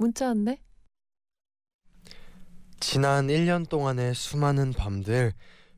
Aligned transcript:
문자 0.00 0.28
왔네. 0.28 0.62
지난 2.78 3.26
1년 3.26 3.68
동안의 3.68 4.14
수많은 4.14 4.72
밤들 4.72 5.32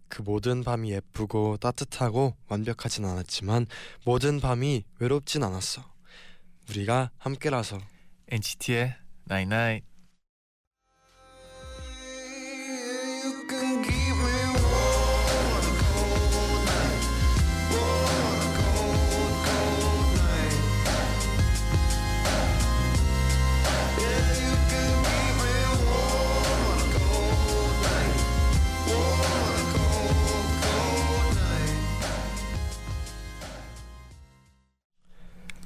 그 0.09 0.21
모든 0.21 0.63
밤이 0.63 0.93
예쁘고 0.93 1.57
따뜻하고 1.57 2.37
완벽하진 2.47 3.07
않았지만 3.07 3.67
모든 4.05 4.39
밤이 4.39 4.85
외롭진 4.99 5.43
않았어. 5.43 5.83
우리가 6.69 7.11
함께라서 7.17 7.79
NCT의 8.29 8.95
Night. 9.31 9.90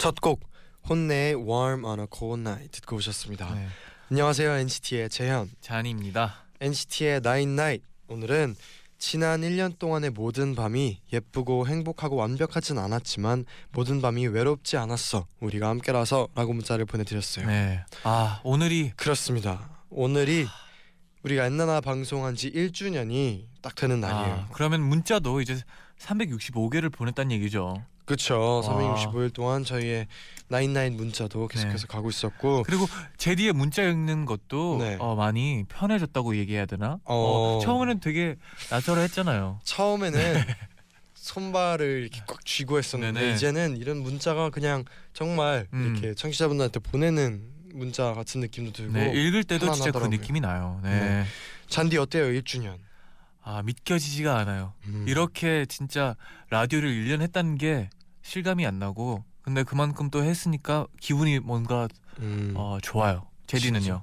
첫 0.04 0.16
곡 0.20 0.40
혼내의 0.86 1.34
Warm 1.34 1.82
on 1.86 1.98
a 1.98 2.06
Cold 2.14 2.40
Night 2.42 2.78
듣고 2.82 2.96
오셨습니다. 2.96 3.54
네. 3.54 3.66
안녕하세요 4.10 4.50
NCT의 4.50 5.08
재현. 5.08 5.48
잔입니다. 5.62 6.44
NCT의 6.60 7.22
Nine 7.24 7.52
Night 7.54 7.86
오늘은 8.08 8.54
지난 8.98 9.40
1년 9.40 9.78
동안의 9.78 10.10
모든 10.10 10.54
밤이 10.54 11.00
예쁘고 11.10 11.66
행복하고 11.68 12.16
완벽하진 12.16 12.76
않았지만 12.76 13.46
모든 13.72 14.02
밤이 14.02 14.26
외롭지 14.26 14.76
않았어 14.76 15.26
우리가 15.40 15.70
함께라서라고 15.70 16.52
문자를 16.52 16.84
보내드렸어요. 16.84 17.46
네. 17.46 17.82
아 18.02 18.42
오늘이 18.44 18.92
그렇습니다. 18.96 19.70
오늘이 19.88 20.46
우리가 21.22 21.46
엔나나 21.46 21.80
방송한 21.80 22.34
지 22.34 22.50
1주년이 22.52 23.46
딱 23.62 23.74
되는 23.74 24.00
날이에요. 24.00 24.34
아, 24.34 24.48
그러면 24.52 24.82
문자도 24.82 25.40
이제 25.40 25.58
365개를 25.98 26.92
보냈다는 26.92 27.32
얘기죠. 27.32 27.82
그렇죠. 28.04 28.38
와. 28.38 28.62
365일 28.62 29.32
동안 29.32 29.64
저희의 29.64 30.06
나인나인 30.48 30.96
문자도 30.96 31.48
계속해서 31.48 31.86
가고 31.86 32.10
있었고 32.10 32.64
그리고 32.64 32.86
제디의 33.16 33.52
문자 33.54 33.82
읽는 33.82 34.26
것도 34.26 34.78
네. 34.78 34.96
어, 35.00 35.14
많이 35.14 35.64
편해졌다고 35.68 36.36
얘기해야 36.36 36.66
되나? 36.66 36.98
어. 37.04 37.58
어, 37.58 37.60
처음에는 37.62 38.00
되게 38.00 38.36
낯설어했잖아요. 38.70 39.60
처음에는 39.64 40.20
손발을 41.14 42.02
이렇게 42.02 42.20
꽉 42.26 42.44
쥐고 42.44 42.76
했었는데 42.78 43.18
네네. 43.18 43.34
이제는 43.34 43.76
이런 43.78 44.02
문자가 44.02 44.50
그냥 44.50 44.84
정말 45.14 45.66
음. 45.72 45.96
이렇게 45.96 46.14
청취자분들한테 46.14 46.80
보내는 46.80 47.54
문자 47.72 48.12
같은 48.12 48.40
느낌도 48.42 48.72
들고 48.72 48.92
네, 48.92 49.12
읽을 49.14 49.44
때도 49.44 49.72
진짜 49.72 49.90
그. 49.90 50.06
느낌이 50.06 50.40
나요. 50.40 50.80
네. 50.82 50.90
네. 50.90 51.24
잔디 51.66 51.96
어때요 51.96 52.26
1주년? 52.40 52.76
아 53.44 53.62
믿겨지지가 53.62 54.36
않아요. 54.38 54.72
음. 54.86 55.04
이렇게 55.06 55.66
진짜 55.66 56.16
라디오를 56.50 56.88
1년 56.90 57.20
했다는 57.20 57.58
게 57.58 57.90
실감이 58.22 58.66
안 58.66 58.78
나고 58.78 59.24
근데 59.42 59.62
그만큼 59.62 60.08
또 60.10 60.22
했으니까 60.24 60.86
기분이 61.00 61.38
뭔가 61.40 61.86
음. 62.20 62.54
어, 62.56 62.78
좋아요. 62.82 63.28
제디는요. 63.46 64.02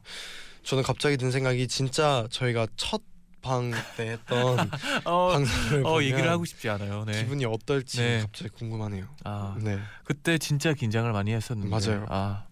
저는 0.64 0.84
갑자기 0.84 1.18
든 1.18 1.32
생각이 1.32 1.68
진짜 1.68 2.28
저희가 2.30 2.68
첫 2.76 3.02
방 3.42 3.72
때 3.98 4.12
했던 4.12 4.70
어, 5.04 5.30
방송을 5.32 5.84
어 5.84 6.04
얘기를 6.04 6.30
하고 6.30 6.46
싶지 6.46 6.70
않아요. 6.70 7.06
네. 7.06 7.24
기분이 7.24 7.44
어떨지 7.46 7.98
네. 7.98 8.20
갑자기 8.22 8.50
궁금하네요. 8.52 9.08
아 9.24 9.58
네. 9.60 9.80
그때 10.04 10.38
진짜 10.38 10.74
긴장을 10.76 11.12
많이 11.12 11.34
했었는데. 11.34 11.68
맞아요. 11.68 12.06
아 12.10 12.46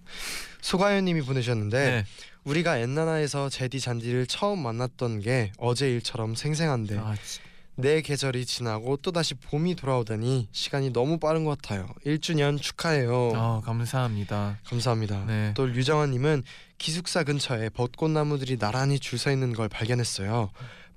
소가연님이 0.61 1.21
보내셨는데 1.21 1.77
네. 1.91 2.05
우리가 2.43 2.77
엔나나에서 2.77 3.49
제디 3.49 3.79
잔디를 3.79 4.25
처음 4.27 4.59
만났던 4.59 5.19
게 5.19 5.51
어제 5.57 5.89
일처럼 5.91 6.35
생생한데 6.35 6.97
아, 6.97 7.15
지- 7.23 7.39
내 7.75 8.01
계절이 8.01 8.45
지나고 8.45 8.97
또 8.97 9.11
다시 9.11 9.35
봄이 9.35 9.75
돌아오다니 9.75 10.49
시간이 10.51 10.91
너무 10.91 11.17
빠른 11.17 11.45
것 11.45 11.57
같아요. 11.61 11.87
1주년 12.05 12.61
축하해요. 12.61 13.13
어, 13.35 13.61
감사합니다. 13.63 14.57
감사합니다. 14.65 15.23
네. 15.25 15.53
또 15.55 15.65
류정환님은 15.65 16.43
기숙사 16.77 17.23
근처에 17.23 17.69
벚꽃 17.69 18.11
나무들이 18.11 18.57
나란히 18.57 18.99
줄 18.99 19.17
서 19.17 19.31
있는 19.31 19.53
걸 19.53 19.69
발견했어요. 19.69 20.49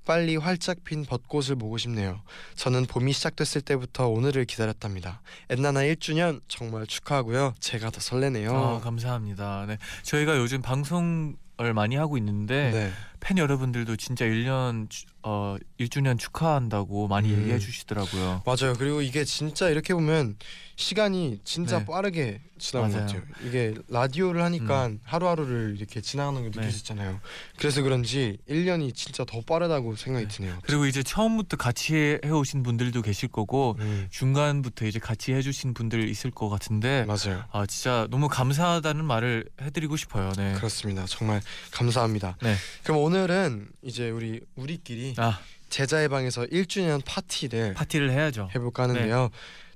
빨리 0.05 0.35
활짝 0.35 0.83
핀 0.83 1.05
벚꽃을 1.05 1.55
보고 1.55 1.77
싶네요. 1.77 2.21
저는 2.55 2.85
봄이 2.85 3.13
시작됐을 3.13 3.61
때부터 3.61 4.07
오늘을 4.07 4.45
기다렸답니다. 4.45 5.21
엔나나 5.49 5.81
1주년 5.81 6.41
정말 6.47 6.85
축하하고요. 6.87 7.55
제가 7.59 7.89
더 7.89 7.99
설레네요. 7.99 8.51
어, 8.51 8.81
감사합니다. 8.81 9.65
네. 9.67 9.77
저희가 10.03 10.37
요즘 10.37 10.61
방송을 10.61 11.73
많이 11.73 11.95
하고 11.95 12.17
있는데 12.17 12.71
네. 12.71 12.91
팬 13.25 13.37
여러분들도 13.37 13.95
진짜 13.95 14.25
1년 14.25 14.89
주- 14.89 15.05
어 15.25 15.55
1주년 15.79 16.19
축하한다고 16.19 17.07
많이 17.07 17.33
음. 17.33 17.39
얘기해 17.39 17.57
주시더라고요. 17.57 18.43
맞아요. 18.45 18.73
그리고 18.77 19.01
이게 19.01 19.23
진짜 19.23 19.69
이렇게 19.69 19.93
보면 19.93 20.35
시간이 20.75 21.39
진짜 21.45 21.79
네. 21.79 21.85
빠르게 21.85 22.41
지나는 22.59 22.89
것 22.89 22.95
맞아요. 22.97 23.07
같아요. 23.07 23.23
이게 23.47 23.73
라디오를 23.87 24.41
하니까 24.43 24.91
하루하루를 25.03 25.75
이렇게 25.77 26.01
지나가는 26.01 26.41
걸 26.41 26.51
네. 26.51 26.61
느끼셨잖아요. 26.61 27.21
그래서 27.57 27.81
그런지 27.81 28.37
1년이 28.49 28.93
진짜 28.95 29.23
더 29.23 29.39
빠르다고 29.41 29.95
생각이 29.95 30.27
드네요. 30.27 30.59
그리고 30.63 30.85
이제 30.85 31.01
처음부터 31.03 31.55
같이 31.55 31.95
해 31.95 32.29
오신 32.29 32.63
분들도 32.63 33.01
계실 33.01 33.29
거고 33.29 33.77
음, 33.79 34.07
중간부터 34.11 34.85
이제 34.85 34.99
같이 34.99 35.31
해 35.33 35.41
주신 35.41 35.73
분들 35.73 36.09
있을 36.09 36.31
것 36.31 36.49
같은데 36.49 37.05
맞아요. 37.05 37.45
아 37.53 37.65
진짜 37.65 38.07
너무 38.09 38.27
감사하다는 38.27 39.05
말을 39.05 39.45
해 39.61 39.69
드리고 39.69 39.95
싶어요. 39.95 40.33
네. 40.37 40.53
그렇습니다. 40.55 41.05
정말 41.07 41.41
감사합니다. 41.71 42.37
네. 42.41 42.55
그럼 42.83 42.97
오늘 42.99 43.12
은 43.15 43.69
이제 43.81 44.09
우리 44.09 44.41
우리끼리 44.55 45.13
아, 45.17 45.39
제자의 45.69 46.09
방에서 46.09 46.43
1주년 46.45 47.01
파티를 47.05 47.73
파티를 47.73 48.11
해야죠. 48.11 48.49
해볼까 48.53 48.83
하는데요. 48.83 49.29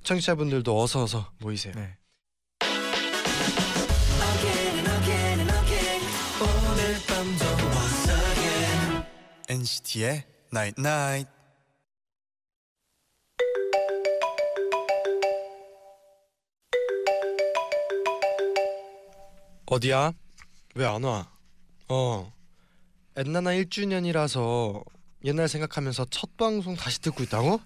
청취자분들도 0.04 0.80
어서 0.80 1.02
어서 1.02 1.30
모이세요. 1.38 1.74
네. 1.74 1.96
NCT의 9.48 10.24
Night 10.52 10.74
Night. 10.78 11.28
어디야? 19.66 20.12
왜 20.74 20.86
안 20.86 21.02
와? 21.04 21.30
어. 21.88 22.32
엔나나 23.18 23.50
1주년이라서 23.50 24.84
옛날 25.24 25.48
생각하면서 25.48 26.06
첫 26.08 26.36
방송 26.36 26.76
다시 26.76 27.00
듣고 27.00 27.24
있다고? 27.24 27.60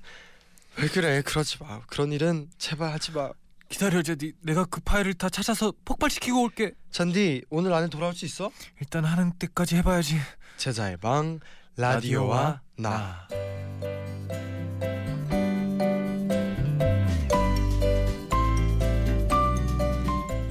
왜 0.79 0.89
그래? 0.89 1.21
그러지 1.21 1.63
마. 1.63 1.83
그런 1.89 2.11
일은 2.11 2.49
제발 2.57 2.91
하지 2.91 3.13
마. 3.13 3.31
기다려 3.69 4.03
제디. 4.03 4.33
내가 4.41 4.65
그 4.65 4.81
파일을 4.81 5.13
다 5.13 5.29
찾아서 5.29 5.75
폭발시키고 5.85 6.43
올게. 6.43 6.73
잔디 6.91 7.45
오늘 7.51 7.75
안에 7.75 7.89
돌아올 7.89 8.15
수 8.15 8.25
있어? 8.25 8.51
일단 8.81 9.05
하는 9.05 9.31
때까지 9.33 9.77
해봐야지. 9.77 10.17
제자의 10.57 10.97
방 10.97 11.39
라디오와 11.77 12.63
나. 12.79 13.29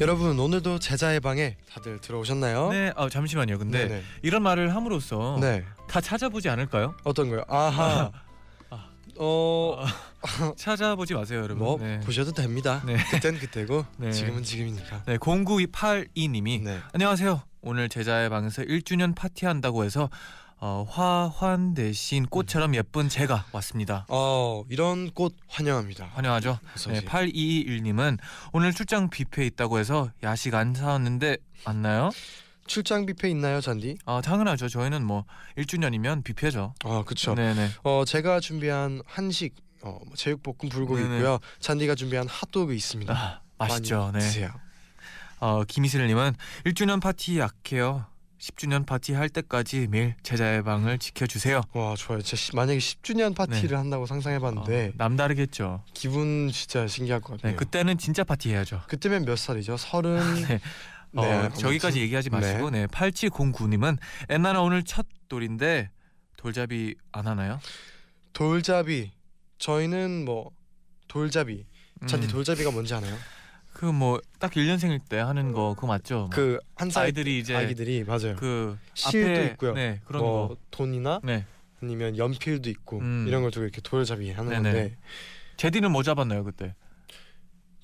여러분 0.01 0.39
오늘도 0.39 0.80
제자의 0.80 1.19
방에 1.19 1.57
다들 1.71 2.00
들어오셨나요? 2.01 2.69
네, 2.71 2.92
아 2.95 3.07
잠시만요. 3.07 3.59
근데 3.59 3.88
네네. 3.88 4.03
이런 4.24 4.42
말을 4.42 4.74
함으로써 4.74 5.38
네. 5.39 5.63
다 5.88 6.01
찾아보지 6.01 6.50
않을까요? 6.50 6.95
어떤 7.03 7.30
거요? 7.30 7.44
아하. 7.48 8.12
아. 8.71 8.89
어, 9.18 9.86
찾아보지 10.57 11.13
마세요, 11.13 11.44
여러분. 11.44 11.59
뭐 11.59 11.77
네. 11.77 12.00
보셔도 12.00 12.31
됩니다. 12.31 12.81
네. 12.83 12.98
그땐 13.12 13.38
그때고 13.38 13.86
네. 13.98 14.12
지금은 14.12 14.42
지금이니까. 14.42 15.03
네, 15.06 15.18
09282님이 15.19 16.63
네. 16.63 16.80
안녕하세요. 16.94 17.44
오늘 17.62 17.88
제자의 17.88 18.31
방에서 18.31 18.63
1주년 18.63 19.15
파티한다고 19.15 19.83
해서 19.83 20.09
어, 20.63 20.86
화환 20.88 21.74
대신 21.74 22.28
꽃처럼 22.28 22.75
예쁜 22.75 23.10
제가 23.10 23.46
왔습니다. 23.52 24.06
어, 24.10 24.63
이런 24.69 25.10
꽃 25.10 25.36
환영합니다. 25.48 26.12
환영하죠. 26.13 26.60
네, 26.62 26.69
오세요. 26.75 27.02
8221님은 27.02 28.19
오늘 28.54 28.72
출장 28.72 29.10
뷔페 29.10 29.44
있다고 29.48 29.80
해서 29.80 30.12
야식 30.22 30.54
안 30.54 30.75
사왔는데 30.75 31.38
맞나요? 31.66 32.12
출장 32.68 33.08
뷔페 33.08 33.28
있나요, 33.31 33.60
잔디? 33.60 33.98
아 34.06 34.22
당연하죠. 34.22 34.69
저희는 34.69 35.04
뭐 35.04 35.25
1주년이면 35.58 36.24
뷔페죠. 36.24 36.75
아, 36.86 37.04
그렇죠. 37.07 37.34
네네. 37.34 37.69
어, 37.81 38.04
제가 38.06 38.40
준비한 38.40 39.02
한식 39.07 39.56
어, 39.81 40.00
뭐 40.06 40.16
제육볶음 40.16 40.69
불고기 40.69 41.02
네네. 41.02 41.16
있고요. 41.18 41.40
잔디가 41.60 41.96
준비한 41.96 42.28
핫도그 42.28 42.75
있습니다. 42.75 43.12
아 43.12 43.42
맛있죠. 43.57 43.98
많이 43.98 44.14
네. 44.14 44.19
드세요. 44.19 44.52
어 45.40 45.64
김희슬님은 45.64 46.36
1주년 46.68 47.02
파티 47.02 47.40
약해요. 47.40 48.06
10주년 48.42 48.88
파티 48.88 49.14
할 49.14 49.30
때까지 49.30 49.86
매일 49.88 50.16
제자의 50.24 50.64
방을 50.64 50.98
지켜주세요. 50.98 51.62
와, 51.74 51.96
좋아요. 51.96 52.22
진짜 52.24 52.36
시- 52.38 52.56
만약에 52.56 52.80
10주년 52.80 53.36
파티를 53.36 53.78
한다고 53.78 54.08
상상해봤는데 54.08 54.88
어, 54.88 54.92
남다르겠죠. 54.96 55.84
기분 55.94 56.50
진짜 56.52 56.88
신기할 56.88 57.22
것 57.22 57.34
네, 57.34 57.42
같아요. 57.44 57.56
그때는 57.58 58.00
진짜 58.00 58.24
파티 58.24 58.50
해야죠. 58.50 58.82
그때면 58.88 59.26
몇 59.26 59.36
살이죠? 59.38 59.78
서른. 59.78 60.20
네. 60.48 60.60
어, 61.14 61.24
네, 61.24 61.50
저기까지. 61.56 62.00
얘기하지 62.02 62.32
마시고 62.32 62.72
네. 62.72 62.88
8709님은 62.88 63.98
엔나나 64.30 64.62
오늘 64.62 64.82
첫 64.84 65.06
돌인데 65.30 65.92
돌잡이 66.38 66.96
안 67.12 67.28
하나요? 67.28 67.60
돌잡이. 68.34 69.12
저희는 69.60 70.26
뭐 70.26 70.50
돌잡이. 71.08 71.68
잔디 72.08 72.26
음, 72.26 72.32
돌잡이가 72.32 72.72
뭔지 72.72 72.96
아나요? 72.96 73.16
그 73.73 73.85
뭐 73.91 74.19
딱 74.39 74.51
1년생일 74.51 75.00
때 75.07 75.18
하는 75.19 75.51
거 75.53 75.73
그거 75.75 75.88
맞죠? 75.88 76.29
뭐그한살 76.35 77.06
아이들이 77.06 77.39
이제 77.39 77.56
아기들이 77.56 78.03
맞아요. 78.03 78.35
그 78.38 78.77
실도 78.94 79.29
앞에 79.29 79.45
있고요. 79.51 79.73
네, 79.73 80.01
그런 80.06 80.23
뭐 80.23 80.47
거. 80.50 80.57
돈이나 80.71 81.19
네. 81.23 81.45
아니면 81.81 82.18
연필도 82.18 82.69
있고 82.69 83.00
음. 83.00 83.25
이런 83.27 83.41
걸 83.41 83.51
두고 83.51 83.63
이렇게 83.63 83.81
돌잡이 83.81 84.31
하는 84.31 84.51
네네. 84.51 84.63
건데 84.71 84.97
제디는 85.57 85.91
뭐 85.91 86.03
잡았나요, 86.03 86.44
그때? 86.44 86.73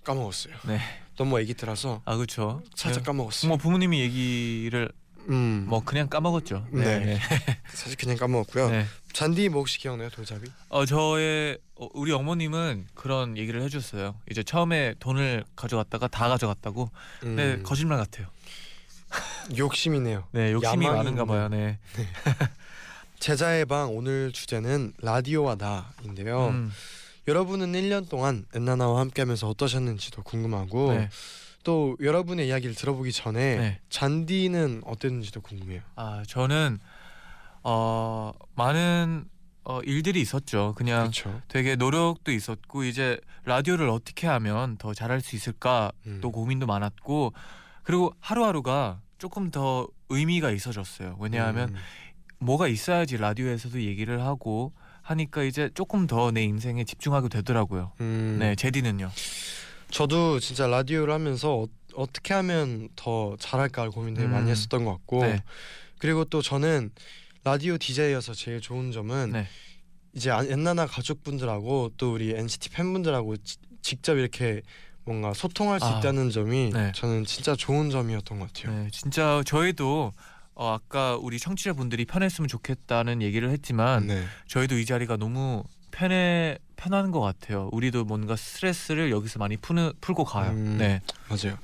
까먹었어요. 0.03 0.55
네. 0.67 0.79
너무 1.15 1.39
애기 1.39 1.53
때라서 1.53 2.01
아, 2.05 2.15
그렇죠. 2.15 2.61
살짝 2.75 3.03
까먹었어요. 3.03 3.49
뭐 3.49 3.57
부모님이 3.57 3.99
얘기를 4.01 4.89
음. 5.29 5.65
뭐 5.67 5.83
그냥 5.83 6.07
까먹었죠. 6.07 6.67
네. 6.71 6.99
네. 6.99 7.19
사실 7.73 7.97
그냥 7.97 8.17
까먹었고요. 8.17 8.69
네. 8.69 8.85
잔디 9.13 9.49
뭐 9.49 9.61
혹시 9.61 9.79
기억나요 9.79 10.09
돌잡이? 10.09 10.47
어 10.69 10.85
저의 10.85 11.57
어, 11.75 11.89
우리 11.93 12.11
어머님은 12.11 12.87
그런 12.93 13.37
얘기를 13.37 13.61
해줬어요. 13.61 14.15
이제 14.31 14.43
처음에 14.43 14.95
돈을 14.99 15.43
가져갔다가 15.55 16.07
다 16.07 16.27
가져갔다고. 16.29 16.89
음. 17.23 17.35
네 17.35 17.61
거짓말 17.63 17.97
같아요. 17.97 18.27
욕심이네요. 19.57 20.23
네 20.31 20.51
욕심이 20.51 20.87
많은가 20.87 21.25
봐요. 21.25 21.47
네. 21.49 21.79
제자의 23.19 23.65
방 23.65 23.95
오늘 23.95 24.31
주제는 24.31 24.93
라디오와 25.01 25.55
나인데요. 25.55 26.49
음, 26.49 26.71
여러분은 27.27 27.71
1년 27.73 28.07
동안 28.07 28.45
엔나나와 28.53 28.99
함께하면서 29.01 29.49
어떠셨는지도 29.49 30.21
궁금하고 30.21 30.93
네. 30.93 31.09
또 31.63 31.97
여러분의 32.01 32.47
이야기를 32.47 32.75
들어보기 32.75 33.11
전에 33.11 33.57
네. 33.57 33.79
잔디는 33.89 34.81
어땠는지도 34.85 35.41
궁금해요. 35.41 35.81
아 35.95 36.23
저는 36.27 36.79
어 37.63 38.31
많은 38.55 39.25
어, 39.63 39.81
일들이 39.81 40.21
있었죠. 40.21 40.73
그냥 40.77 41.01
그렇죠. 41.11 41.41
되게 41.49 41.75
노력도 41.75 42.31
있었고 42.31 42.85
이제 42.85 43.19
라디오를 43.43 43.89
어떻게 43.89 44.25
하면 44.27 44.77
더 44.77 44.93
잘할 44.93 45.19
수 45.19 45.35
있을까 45.35 45.91
음. 46.05 46.19
또 46.21 46.31
고민도 46.31 46.65
많았고 46.67 47.33
그리고 47.83 48.13
하루하루가 48.21 49.01
조금 49.17 49.51
더 49.51 49.87
의미가 50.09 50.51
있어졌어요. 50.51 51.17
왜냐하면 51.19 51.69
음. 51.69 51.75
뭐가 52.39 52.69
있어야지 52.69 53.17
라디오에서도 53.17 53.81
얘기를 53.81 54.21
하고 54.23 54.71
하니까 55.01 55.43
이제 55.43 55.69
조금 55.73 56.07
더 56.07 56.31
내 56.31 56.43
인생에 56.43 56.85
집중하게 56.85 57.27
되더라고요. 57.29 57.91
음. 57.99 58.37
네, 58.39 58.55
제디는요. 58.55 59.09
저도 59.91 60.39
진짜 60.39 60.67
라디오를 60.67 61.13
하면서 61.13 61.61
어, 61.63 61.67
어떻게 61.95 62.33
하면 62.33 62.89
더 62.95 63.35
잘할까 63.39 63.89
고민 63.89 64.13
되게 64.13 64.27
음. 64.27 64.31
많이 64.31 64.49
했었던 64.51 64.85
것 64.85 64.91
같고 64.91 65.21
네. 65.23 65.41
그리고 65.99 66.25
또 66.25 66.41
저는 66.41 66.91
라디오 67.43 67.77
DJ여서 67.77 68.33
제일 68.33 68.61
좋은 68.61 68.91
점은 68.91 69.31
네. 69.31 69.47
이제 70.13 70.29
아- 70.29 70.43
엔나나 70.43 70.85
가족분들하고 70.85 71.91
또 71.97 72.13
우리 72.13 72.31
NCT 72.35 72.69
팬분들하고 72.69 73.37
지- 73.37 73.57
직접 73.81 74.17
이렇게 74.17 74.61
뭔가 75.05 75.33
소통할 75.33 75.79
수 75.79 75.85
아, 75.85 75.99
있다는 75.99 76.29
점이 76.29 76.71
네. 76.73 76.91
저는 76.93 77.23
진짜 77.25 77.55
좋은 77.55 77.89
점이었던 77.89 78.39
것 78.39 78.51
같아요. 78.53 78.83
네, 78.83 78.89
진짜 78.91 79.41
저희도 79.45 80.11
어, 80.55 80.73
아까 80.73 81.15
우리 81.15 81.39
청취자분들이 81.39 82.05
편했으면 82.05 82.47
좋겠다는 82.47 83.21
얘기를 83.21 83.49
했지만 83.51 84.07
네. 84.07 84.25
저희도 84.47 84.77
이 84.79 84.85
자리가 84.85 85.15
너무 85.17 85.63
편해 85.91 86.57
편한 86.77 87.11
것 87.11 87.19
같아요. 87.19 87.69
우리도 87.73 88.05
뭔가 88.05 88.35
스트레스를 88.37 89.11
여기서 89.11 89.39
많이 89.39 89.57
푸는 89.57 89.91
풀고 89.99 90.23
가요. 90.23 90.51
음. 90.51 90.77
네. 90.77 91.01
맞아요. 91.27 91.57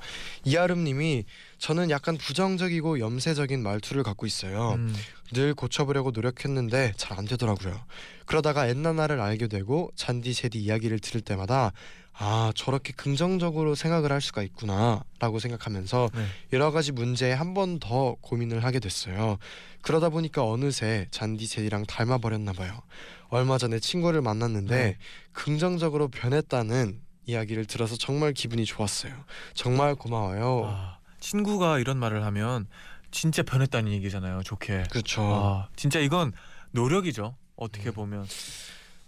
이아름님이 0.44 1.24
저는 1.58 1.88
약간 1.88 2.18
부정적이고 2.18 2.98
염세적인 3.00 3.62
말투를 3.62 4.02
갖고 4.02 4.26
있어요. 4.26 4.72
음, 4.74 4.94
늘 5.32 5.54
고쳐보려고 5.54 6.10
노력했는데 6.10 6.92
잘 6.98 7.14
안 7.18 7.24
되더라고요. 7.26 7.80
그러다가 8.26 8.66
엔나나를 8.66 9.20
알게 9.20 9.46
되고 9.46 9.90
잔디 9.94 10.34
제디 10.34 10.58
이야기를 10.58 10.98
들을 10.98 11.20
때마다 11.20 11.72
아 12.16 12.52
저렇게 12.54 12.92
긍정적으로 12.92 13.74
생각을 13.74 14.12
할 14.12 14.20
수가 14.20 14.42
있구나라고 14.42 15.38
생각하면서 15.40 16.10
네. 16.14 16.26
여러 16.52 16.70
가지 16.70 16.92
문제에 16.92 17.32
한 17.32 17.54
번 17.54 17.78
더 17.80 18.16
고민을 18.20 18.62
하게 18.64 18.78
됐어요. 18.78 19.38
그러다 19.82 20.08
보니까 20.10 20.44
어느새 20.44 21.06
잔디 21.10 21.46
제디랑 21.48 21.86
닮아 21.86 22.18
버렸나 22.18 22.52
봐요. 22.52 22.80
얼마 23.28 23.58
전에 23.58 23.78
친구를 23.80 24.22
만났는데 24.22 24.76
네. 24.76 24.98
긍정적으로 25.32 26.08
변했다는 26.08 27.00
이야기를 27.26 27.64
들어서 27.66 27.96
정말 27.96 28.32
기분이 28.32 28.64
좋았어요. 28.64 29.12
정말 29.54 29.94
고마워요. 29.94 30.66
아, 30.66 30.98
친구가 31.20 31.78
이런 31.78 31.98
말을 31.98 32.24
하면 32.24 32.66
진짜 33.10 33.42
변했다는 33.42 33.90
얘기잖아요. 33.92 34.42
좋게. 34.44 34.84
그렇죠. 34.90 35.22
아, 35.22 35.68
진짜 35.76 35.98
이건 36.00 36.32
노력이죠. 36.72 37.34
어떻게 37.56 37.88
음. 37.90 37.94
보면. 37.94 38.26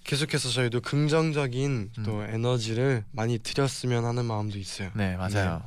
계속해서 0.06 0.48
저희도 0.50 0.80
긍정적인 0.82 1.90
음. 1.98 2.02
또 2.04 2.22
에너지를 2.22 3.04
많이 3.10 3.38
드렸으면 3.38 4.04
하는 4.04 4.24
마음도 4.24 4.58
있어요. 4.58 4.90
네, 4.94 5.16
맞아요. 5.16 5.66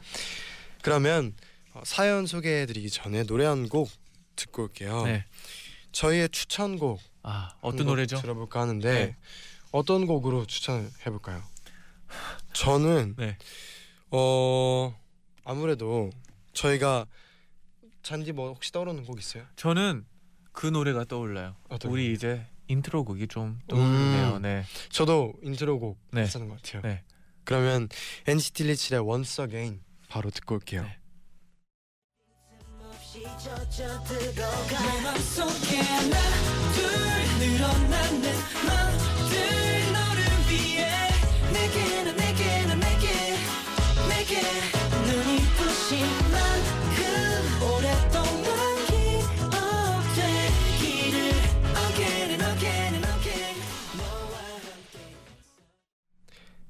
그러면 0.81 1.33
어, 1.73 1.81
사연 1.83 2.25
소개해드리기 2.25 2.89
전에 2.89 3.23
노래 3.23 3.45
한 3.45 3.67
곡 3.67 3.89
듣고 4.35 4.63
올게요. 4.63 5.03
네. 5.03 5.25
저희의 5.91 6.29
추천곡 6.29 7.01
아, 7.23 7.31
한 7.31 7.49
어떤 7.61 7.79
곡 7.79 7.87
노래죠? 7.87 8.21
들어볼까 8.21 8.61
하는데 8.61 8.89
네. 8.91 9.15
어떤 9.71 10.07
곡으로 10.07 10.45
추천을 10.45 10.89
해볼까요? 11.05 11.43
저는 12.53 13.15
네. 13.17 13.37
어 14.11 14.97
아무래도 15.43 16.09
저희가 16.53 17.05
잔디 18.01 18.31
뭐 18.31 18.53
혹시 18.53 18.71
떠오르는 18.71 19.03
곡 19.03 19.19
있어요? 19.19 19.43
저는 19.57 20.05
그 20.53 20.65
노래가 20.67 21.03
떠올라요. 21.03 21.55
우리 21.85 22.07
곡? 22.07 22.13
이제 22.15 22.47
인트로 22.69 23.03
곡이 23.03 23.27
좀 23.27 23.59
떠오르네요. 23.67 24.35
음. 24.37 24.41
네. 24.41 24.63
저도 24.89 25.33
인트로곡 25.43 25.97
네. 26.11 26.21
괜찮은 26.21 26.47
것 26.47 26.61
같아요. 26.61 26.81
네. 26.83 27.03
그러면 27.43 27.89
NCT 28.27 28.63
127의 28.63 29.05
Once 29.05 29.43
Again 29.43 29.81
바로 30.07 30.29
듣고 30.29 30.55
올게요. 30.55 30.83
네. 30.83 30.99
내 34.69 35.01
맘속에 35.01 35.77
하나 35.77 36.17
둘 36.73 36.87
늘어나는 37.39 38.28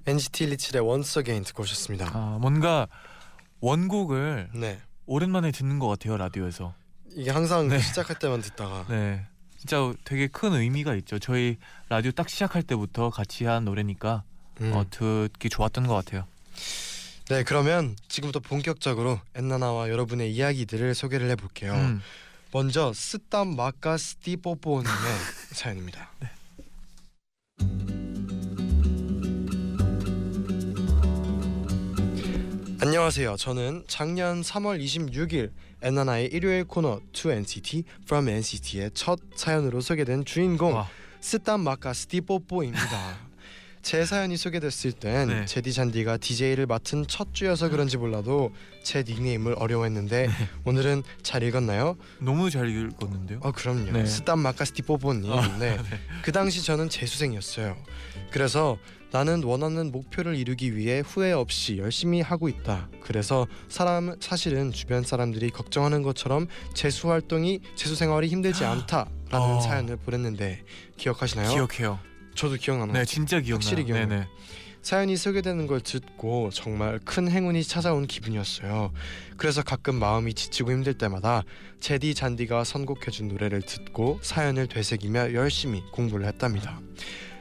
NCT 0.05 0.47
127의 0.47 0.85
Once 0.87 1.19
Again 1.19 1.43
듣고 1.45 1.63
오셨습니다. 1.63 2.09
아, 2.13 2.37
뭔가 2.41 2.87
원곡을 3.61 4.49
네. 4.53 4.79
오랜만에 5.05 5.51
듣는 5.51 5.79
것 5.79 5.87
같아요 5.87 6.17
라디오에서. 6.17 6.73
이게 7.15 7.31
항상 7.31 7.67
네. 7.67 7.79
시작할 7.79 8.19
때만 8.19 8.41
듣다가 8.41 8.85
네, 8.89 9.25
진짜 9.57 9.91
되게 10.03 10.27
큰 10.27 10.53
의미가 10.53 10.95
있죠. 10.95 11.19
저희 11.19 11.57
라디오 11.89 12.11
딱 12.11 12.29
시작할 12.29 12.63
때부터 12.63 13.09
같이 13.09 13.45
한 13.45 13.65
노래니까 13.65 14.23
음. 14.61 14.73
어, 14.73 14.85
듣기 14.89 15.49
좋았던 15.49 15.87
것 15.87 15.95
같아요. 15.95 16.25
네 17.29 17.43
그러면 17.43 17.95
지금부터 18.07 18.39
본격적으로 18.39 19.19
엔나나와 19.35 19.89
여러분의 19.89 20.33
이야기들을 20.33 20.95
소개를 20.95 21.29
해볼게요. 21.31 21.73
음, 21.73 22.01
먼저 22.51 22.91
스땀 22.93 23.55
마카 23.55 23.97
스티뽀뽀님의 23.97 24.89
사연입니다. 25.53 26.09
안녕하세요. 32.81 33.35
저는 33.35 33.83
작년 33.87 34.39
3월 34.41 34.81
26일 34.81 35.51
엔나나의 35.81 36.27
일요일 36.27 36.63
코너 36.63 37.01
2NCT 37.11 37.83
From 38.03 38.29
NCT의 38.29 38.91
첫 38.93 39.19
사연으로 39.35 39.81
소개된 39.81 40.23
주인공 40.23 40.75
와, 40.75 40.87
스땀 41.19 41.59
마카 41.59 41.91
스티뽀뽀입니다. 41.91 43.17
제 43.81 44.05
사연이 44.05 44.37
소개됐을 44.37 44.93
땐 44.93 45.27
네. 45.27 45.45
제디 45.45 45.73
잔디가 45.73 46.17
DJ를 46.17 46.67
맡은 46.67 47.05
첫 47.07 47.33
주여서 47.33 47.67
그런지 47.69 47.97
몰라도 47.97 48.53
제 48.81 49.03
닉네임을 49.05 49.55
어려워했는데 49.57 50.27
네. 50.27 50.33
오늘은 50.63 51.03
잘 51.21 51.43
읽었나요? 51.43 51.97
너무 52.19 52.49
잘 52.49 52.69
읽었는데요. 52.69 53.39
어 53.41 53.51
그럼요. 53.51 53.91
네. 53.91 54.05
스탄 54.05 54.39
마카스티 54.39 54.83
뽀뽀님. 54.83 55.29
어, 55.29 55.41
네. 55.59 55.77
그 56.21 56.31
당시 56.31 56.63
저는 56.63 56.87
재수생이었어요. 56.87 57.75
그래서 58.31 58.77
나는 59.11 59.43
원하는 59.43 59.91
목표를 59.91 60.35
이루기 60.35 60.75
위해 60.75 61.01
후회 61.05 61.31
없이 61.31 61.77
열심히 61.77 62.21
하고 62.21 62.47
있다. 62.47 62.89
그래서 63.01 63.47
사람 63.67 64.15
사실은 64.19 64.71
주변 64.71 65.03
사람들이 65.03 65.49
걱정하는 65.49 66.03
것처럼 66.03 66.47
재수 66.73 67.09
활동이 67.09 67.59
재수 67.75 67.95
생활이 67.95 68.27
힘들지 68.27 68.65
않다라는 68.65 69.09
어. 69.31 69.61
사연을 69.61 69.97
보냈는데 69.97 70.63
기억하시나요? 70.97 71.49
기억해요. 71.49 71.99
저도 72.35 72.55
기억나는 72.55 72.93
네, 72.93 73.05
진짜 73.05 73.39
기억나요. 73.39 73.55
확실히 73.55 73.83
기억나요. 73.83 74.07
네네. 74.07 74.27
사연이 74.81 75.17
소개되는 75.17 75.67
걸 75.67 75.81
듣고 75.81 76.51
정말 76.53 76.99
큰 77.03 77.29
행운이 77.29 77.63
찾아온 77.63 78.07
기분이었어요. 78.07 78.93
그래서 79.35 79.61
가끔 79.61 79.95
마음이 79.95 80.33
지치고 80.33 80.71
힘들 80.71 80.93
때마다 80.93 81.43
제디 81.81 82.13
잔디가 82.13 82.63
선곡해준 82.63 83.27
노래를 83.27 83.61
듣고 83.61 84.19
사연을 84.21 84.67
되새기며 84.67 85.33
열심히 85.33 85.83
공부를 85.91 86.25
했답니다. 86.27 86.79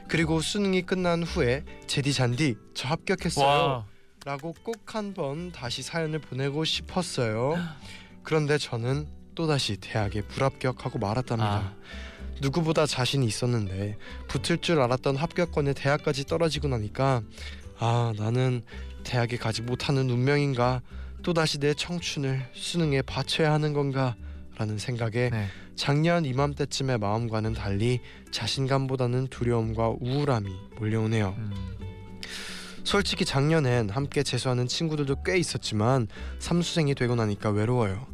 그리고 0.08 0.40
수능이 0.40 0.82
끝난 0.82 1.22
후에 1.22 1.64
제디 1.86 2.12
잔디 2.14 2.56
저 2.74 2.88
합격했어요. 2.88 3.46
와. 3.46 3.86
라고 4.24 4.54
꼭 4.62 4.94
한번 4.94 5.52
다시 5.52 5.82
사연을 5.82 6.18
보내고 6.18 6.64
싶었어요. 6.64 7.56
그런데 8.22 8.58
저는 8.58 9.06
또다시 9.34 9.76
대학에 9.76 10.22
불합격하고 10.22 10.98
말았답니다. 10.98 11.50
아. 11.50 11.74
누구보다 12.40 12.86
자신이 12.86 13.26
있었는데 13.26 13.96
붙을 14.28 14.58
줄 14.58 14.80
알았던 14.80 15.16
합격권에 15.16 15.74
대학까지 15.74 16.24
떨어지고 16.24 16.68
나니까 16.68 17.22
아 17.78 18.12
나는 18.16 18.62
대학에 19.04 19.36
가지 19.36 19.62
못하는 19.62 20.08
운명인가 20.10 20.82
또다시 21.22 21.58
내 21.58 21.74
청춘을 21.74 22.50
수능에 22.54 23.02
바쳐야 23.02 23.52
하는 23.52 23.72
건가 23.72 24.16
라는 24.58 24.76
생각에 24.76 25.30
네. 25.30 25.46
작년 25.76 26.24
이맘때쯤의 26.24 26.98
마음과는 26.98 27.54
달리 27.54 28.00
자신감보다는 28.32 29.28
두려움과 29.28 29.94
우울함이 30.00 30.50
몰려오네요. 30.76 31.34
음. 31.38 31.52
솔직히 32.82 33.24
작년엔 33.24 33.90
함께 33.90 34.22
재수하는 34.22 34.66
친구들도 34.66 35.22
꽤 35.22 35.38
있었지만 35.38 36.08
삼수생이 36.40 36.94
되고 36.94 37.14
나니까 37.14 37.50
외로워요. 37.50 38.06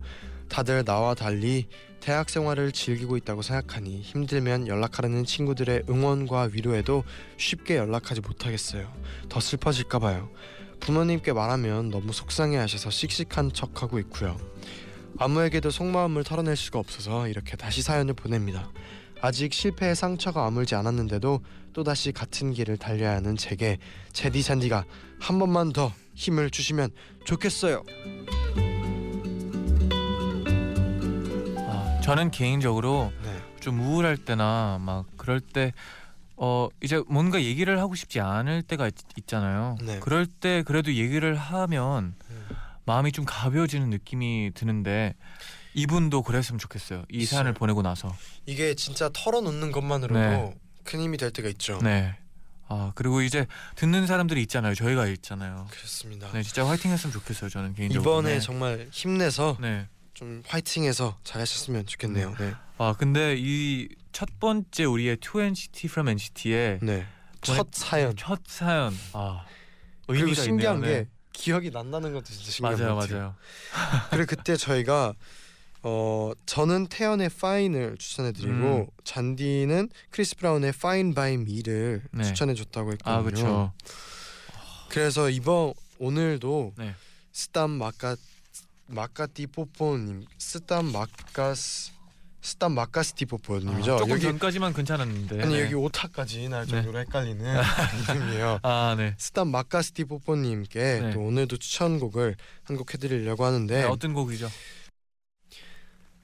다들 0.49 0.85
나와 0.85 1.15
달리 1.15 1.69
대학 2.01 2.29
생활을 2.29 2.73
즐기고 2.73 3.17
있다고 3.17 3.41
생각하니 3.41 4.03
힘들면 4.03 4.69
연락하려는 4.69 5.25
친구들의 5.25 5.85
응원과 5.89 6.51
위로에도 6.53 7.05
쉽게 7.39 7.77
연락하지 7.77 8.21
못하겠어요. 8.21 8.93
더 9.31 9.41
슬퍼질까 9.41 10.01
봐요. 10.01 10.29
부모님께 10.81 11.33
말하면 11.33 11.89
너무 11.89 12.13
속상해 12.13 12.59
하셔서 12.59 12.91
씩씩한 12.91 13.53
척하고 13.55 13.99
있고요. 14.01 14.37
아무에게도 15.19 15.71
속마음을 15.71 16.25
털어낼 16.25 16.57
수가 16.57 16.79
없어서 16.79 17.29
이렇게 17.29 17.57
다시 17.57 17.83
사연을 17.83 18.15
보냅니다. 18.15 18.71
아직 19.21 19.53
실패의 19.53 19.95
상처가 19.97 20.47
아물지 20.47 20.75
않았는데도 20.75 21.41
또다시 21.73 22.13
같은 22.13 22.53
길을 22.53 22.77
달려야 22.77 23.17
하는 23.17 23.37
제게 23.37 23.79
제디 24.13 24.43
잔디가 24.43 24.85
한 25.21 25.39
번만 25.39 25.73
더 25.73 25.93
힘을 26.15 26.51
주시면 26.51 26.91
좋겠어요. 27.25 27.83
아, 31.69 32.01
저는 32.03 32.31
개인적으로 32.31 33.13
네. 33.23 33.41
좀 33.61 33.81
우울할 33.81 34.17
때나 34.17 34.79
막 34.81 35.07
그럴 35.17 35.41
때 35.41 35.73
어 36.37 36.69
이제 36.83 37.01
뭔가 37.07 37.41
얘기를 37.43 37.79
하고 37.79 37.95
싶지 37.95 38.19
않을 38.21 38.63
때가 38.63 38.89
있, 38.89 38.95
있잖아요. 39.19 39.77
네. 39.83 40.01
그럴 40.01 40.27
때 40.27 40.63
그래도 40.67 40.93
얘기를 40.93 41.37
하면 41.37 42.15
마음이 42.87 43.13
좀 43.13 43.25
가벼워지는 43.25 43.91
느낌이 43.91 44.53
드는데 44.55 45.15
이분도 45.75 46.23
그랬으면 46.23 46.59
좋겠어요. 46.59 47.05
이. 47.11 47.25
사연을 47.25 47.53
보내고 47.55 47.83
나서. 47.83 48.15
이게 48.47 48.75
진짜 48.75 49.11
털어놓는 49.13 49.73
것만으로도 49.73 50.21
네. 50.21 50.55
큰 50.85 51.01
힘이 51.01 51.17
될 51.17 51.31
때가 51.31 51.49
있죠. 51.51 51.79
네. 51.83 52.17
아 52.69 52.93
그리고 52.95 53.21
이제 53.23 53.47
듣는 53.77 54.07
사람들이 54.07 54.41
있잖아요. 54.43 54.75
저희가 54.75 55.07
있잖아요. 55.09 55.67
그렇습니다. 55.71 56.31
네, 56.33 56.43
진짜 56.43 56.67
화이팅했으면 56.67 57.13
좋겠어요. 57.13 57.51
저는 57.51 57.75
개인적으로. 57.75 58.11
이번에 58.21 58.35
네. 58.35 58.41
정말 58.41 58.89
힘내서 58.91 59.59
네. 59.61 59.87
좀 60.15 60.43
화이팅해서 60.47 61.19
잘하셨으면 61.25 61.87
좋겠네요. 61.87 62.35
네. 62.39 62.55
아 62.79 62.95
근데 62.99 63.37
이 63.39 63.89
첫 64.15 64.29
번째 64.39 64.85
우리의 64.85 65.17
2NCT 65.17 65.87
from 65.87 66.09
NCT의 66.11 66.79
네. 66.83 67.05
첫 67.41 67.67
사연. 67.73 68.15
첫 68.17 68.41
사연. 68.47 68.95
아 69.13 69.45
그리고 70.07 70.33
신기한 70.35 70.77
있네요. 70.77 70.89
게 70.93 71.01
네. 71.03 71.09
기억이 71.35 71.71
난다는 71.71 72.15
것도 72.15 72.25
진짜 72.27 72.51
신기한 72.51 72.79
맞아요, 72.79 72.95
것 72.95 73.01
같아요. 73.03 73.19
맞아요. 73.19 73.35
그리고 74.11 74.27
그때 74.27 74.57
저희가 74.57 75.13
어 75.83 76.33
저는 76.47 76.87
태연의 76.87 77.27
Fine을 77.27 77.99
추천해드리고 77.99 78.53
음. 78.55 78.87
잔디는 79.05 79.91
크리스 80.09 80.37
브라운의 80.37 80.71
Fine 80.71 81.13
by 81.15 81.35
Me를 81.35 82.03
네. 82.13 82.25
추천해줬다고 82.25 82.93
했거든요. 82.93 83.19
아 83.19 83.23
그렇죠. 83.23 83.73
그래서 84.89 85.29
이번 85.29 85.75
오늘도 85.99 86.73
네. 86.79 86.95
스탄 87.33 87.71
마카 87.71 88.17
마카티 88.87 89.49
포포님 89.49 90.25
스탄 90.39 90.91
마카스 90.93 91.91
스탄 92.45 92.73
마카스티 92.73 93.25
포포님이죠. 93.25 93.95
아, 93.95 93.97
조금 93.97 94.13
여기 94.13 94.23
전까지만 94.23 94.75
괜찮았는데. 94.75 95.43
아니 95.43 95.55
네. 95.55 95.63
여기 95.65 95.75
오타까지 95.75 96.47
날 96.51 96.67
네. 96.67 96.73
정도로 96.73 96.99
헷갈리는 96.99 97.41
이름이에요. 98.11 98.59
아 98.63 98.95
네. 98.99 99.15
스탄 99.17 99.49
마카스티 99.49 100.05
포포님께 100.05 101.01
네. 101.01 101.11
또 101.13 101.21
오늘도 101.21 101.57
추천곡을 101.57 102.37
한 102.65 102.77
곡 102.77 102.93
해드리려고 102.93 103.47
하는데 103.47 103.75
네, 103.75 103.85
어떤 103.85 104.13
곡이죠? 104.13 104.51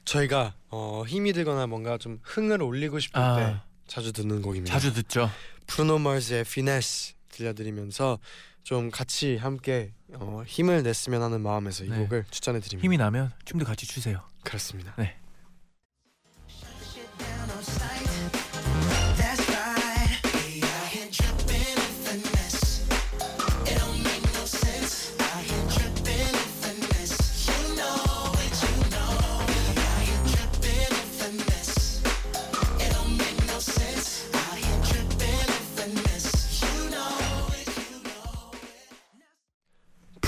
저희가 0.04 0.54
어, 0.68 1.04
힘이 1.06 1.32
들거나 1.32 1.66
뭔가 1.66 1.96
좀 1.96 2.18
흥을 2.22 2.62
올리고 2.62 2.98
싶을 2.98 3.18
아. 3.20 3.36
때 3.36 3.60
자주 3.86 4.12
듣는 4.12 4.42
곡입니다. 4.42 4.72
자주 4.74 4.92
듣죠. 4.92 5.30
브루노 5.68 5.98
마스의 6.00 6.44
피네스 6.44 7.14
들려드리면서 7.30 8.18
좀 8.62 8.90
같이 8.90 9.36
함께 9.36 9.92
어, 10.14 10.42
힘을 10.46 10.82
냈으면 10.82 11.22
하는 11.22 11.40
마음에서 11.40 11.84
이 11.84 11.88
네. 11.88 11.96
곡을 11.98 12.24
추천해드립니다. 12.30 12.84
힘이 12.84 12.98
나면 12.98 13.32
춤도 13.46 13.64
같이 13.64 13.86
추세요. 13.86 14.20
그렇습니다. 14.44 14.94
That's 14.96 15.19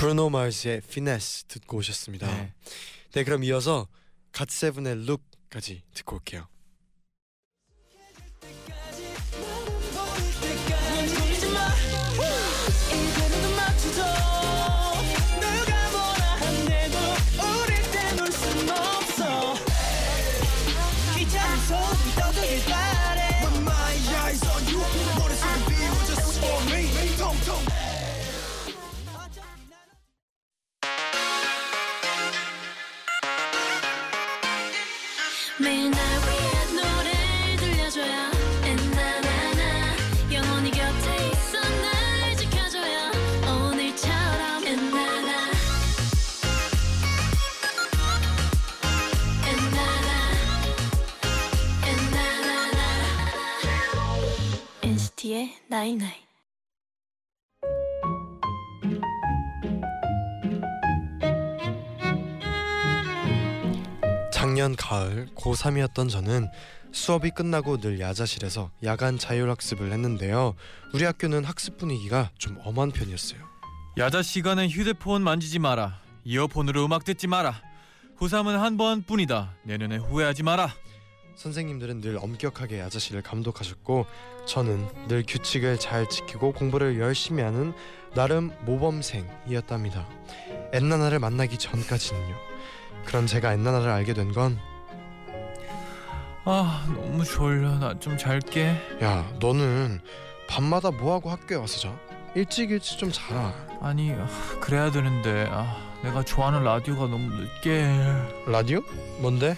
브루노 0.03 0.29
마스의 0.31 0.81
피네스 0.81 1.45
듣고 1.45 1.77
오셨습니다. 1.77 2.27
네. 2.27 2.53
네. 3.13 3.23
그럼 3.23 3.43
이어서 3.45 3.87
갓세븐의 4.33 5.05
룩까지 5.05 5.81
듣고 5.93 6.17
올게요. 6.17 6.52
이제는 12.91 13.55
맞춰줘 13.55 14.42
NCT의 55.43 55.53
night 55.67 55.95
night 55.95 56.23
작년 64.31 64.75
가을 64.75 65.27
고3이었던 65.35 66.09
저는 66.09 66.47
수업이 66.91 67.31
끝나고 67.31 67.77
늘 67.77 67.99
야자실에서 67.99 68.71
야간 68.83 69.17
자율학습을 69.17 69.91
했는데요. 69.91 70.55
우리 70.93 71.05
학교는 71.05 71.43
학습 71.43 71.77
분위기가 71.77 72.29
좀 72.37 72.57
엄한 72.63 72.91
편이었어요. 72.91 73.41
야자 73.97 74.21
시간엔 74.21 74.69
휴대폰 74.69 75.23
만지지 75.23 75.59
마라. 75.59 75.99
이어폰으로 76.23 76.85
음악 76.85 77.03
듣지 77.03 77.27
마라. 77.27 77.61
고3은 78.19 78.57
한 78.57 78.77
번뿐이다. 78.77 79.55
내년에 79.63 79.97
후회하지 79.97 80.43
마라. 80.43 80.73
선생님들은 81.35 82.01
늘 82.01 82.17
엄격하게 82.17 82.79
야자실을 82.79 83.21
감독하셨고 83.21 84.05
저는 84.45 84.87
늘 85.07 85.23
규칙을 85.27 85.79
잘 85.79 86.07
지키고 86.07 86.51
공부를 86.53 86.99
열심히 86.99 87.43
하는 87.43 87.73
나름 88.13 88.51
모범생이었답니다. 88.65 90.07
엔나나를 90.73 91.19
만나기 91.19 91.57
전까지는요. 91.57 92.35
그런 93.05 93.25
제가 93.27 93.53
엔나나를 93.53 93.89
알게 93.89 94.13
된 94.13 94.31
건 94.33 94.59
아 96.45 96.85
너무 96.93 97.23
졸려. 97.23 97.79
나 97.79 97.97
좀 97.99 98.17
잘게. 98.17 98.75
야, 99.01 99.25
너는 99.39 100.01
밤마다 100.49 100.91
뭐 100.91 101.13
하고 101.13 101.29
학교에 101.29 101.57
와서 101.57 101.79
자? 101.79 101.97
일찍 102.35 102.69
일찍 102.71 102.97
좀 102.99 103.09
자라. 103.13 103.53
아니 103.81 104.11
아, 104.11 104.27
그래야 104.59 104.91
되는데 104.91 105.47
아, 105.49 105.77
내가 106.03 106.21
좋아하는 106.21 106.63
라디오가 106.65 107.07
너무 107.07 107.33
늦게 107.33 107.87
라디오? 108.45 108.81
뭔데? 109.19 109.55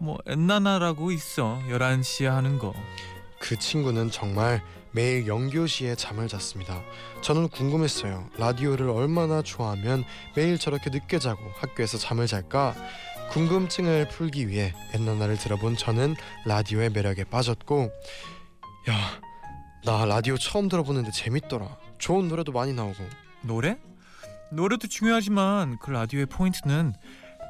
뭐 0.00 0.18
엔나나라고 0.26 1.10
있어 1.12 1.60
11시에 1.68 2.26
하는 2.26 2.58
거 2.58 2.72
그 3.40 3.58
친구는 3.58 4.10
정말 4.10 4.62
매일 4.92 5.26
영교시에 5.26 5.94
잠을 5.94 6.28
잤습니다. 6.28 6.82
저는 7.22 7.48
궁금했어요. 7.48 8.28
라디오를 8.36 8.90
얼마나 8.90 9.40
좋아하면 9.40 10.04
매일 10.36 10.58
저렇게 10.58 10.90
늦게 10.90 11.18
자고 11.18 11.40
학교에서 11.56 11.96
잠을 11.96 12.26
잘까? 12.26 12.74
궁금증을 13.30 14.08
풀기 14.08 14.46
위해 14.48 14.74
엔나나를 14.92 15.38
들어본 15.38 15.76
저는 15.78 16.16
라디오의 16.44 16.90
매력에 16.90 17.24
빠졌고 17.24 17.90
야, 18.90 19.20
나 19.84 20.04
라디오 20.04 20.36
처음 20.36 20.68
들어보는데 20.68 21.12
재밌더라. 21.12 21.78
좋은 21.98 22.28
노래도 22.28 22.52
많이 22.52 22.74
나오고 22.74 23.02
노래? 23.40 23.78
노래도 24.52 24.86
중요하지만 24.86 25.78
그 25.78 25.90
라디오의 25.92 26.26
포인트는 26.26 26.92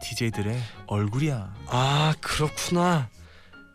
DJ들의 0.03 0.59
얼굴이야. 0.87 1.55
아 1.67 2.15
그렇구나. 2.21 3.09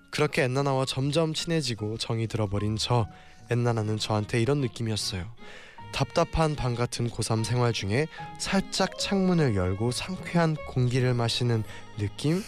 그렇게 0.09 0.43
엔나나와 0.43 0.85
점점 0.85 1.33
친해지고 1.33 1.97
정이 1.97 2.27
들어버린 2.27 2.77
저 2.77 3.07
엔나나는 3.49 3.97
저한테 3.97 4.41
이런 4.41 4.61
느낌이었어요. 4.61 5.25
답답한 5.91 6.55
밤 6.55 6.75
같은 6.75 7.09
고3 7.09 7.43
생활 7.43 7.71
중에 7.71 8.07
살짝 8.37 8.99
창문을 8.99 9.55
열고 9.55 9.91
상쾌한 9.91 10.57
공기를 10.67 11.13
마시는 11.13 11.63
느낌? 11.97 12.43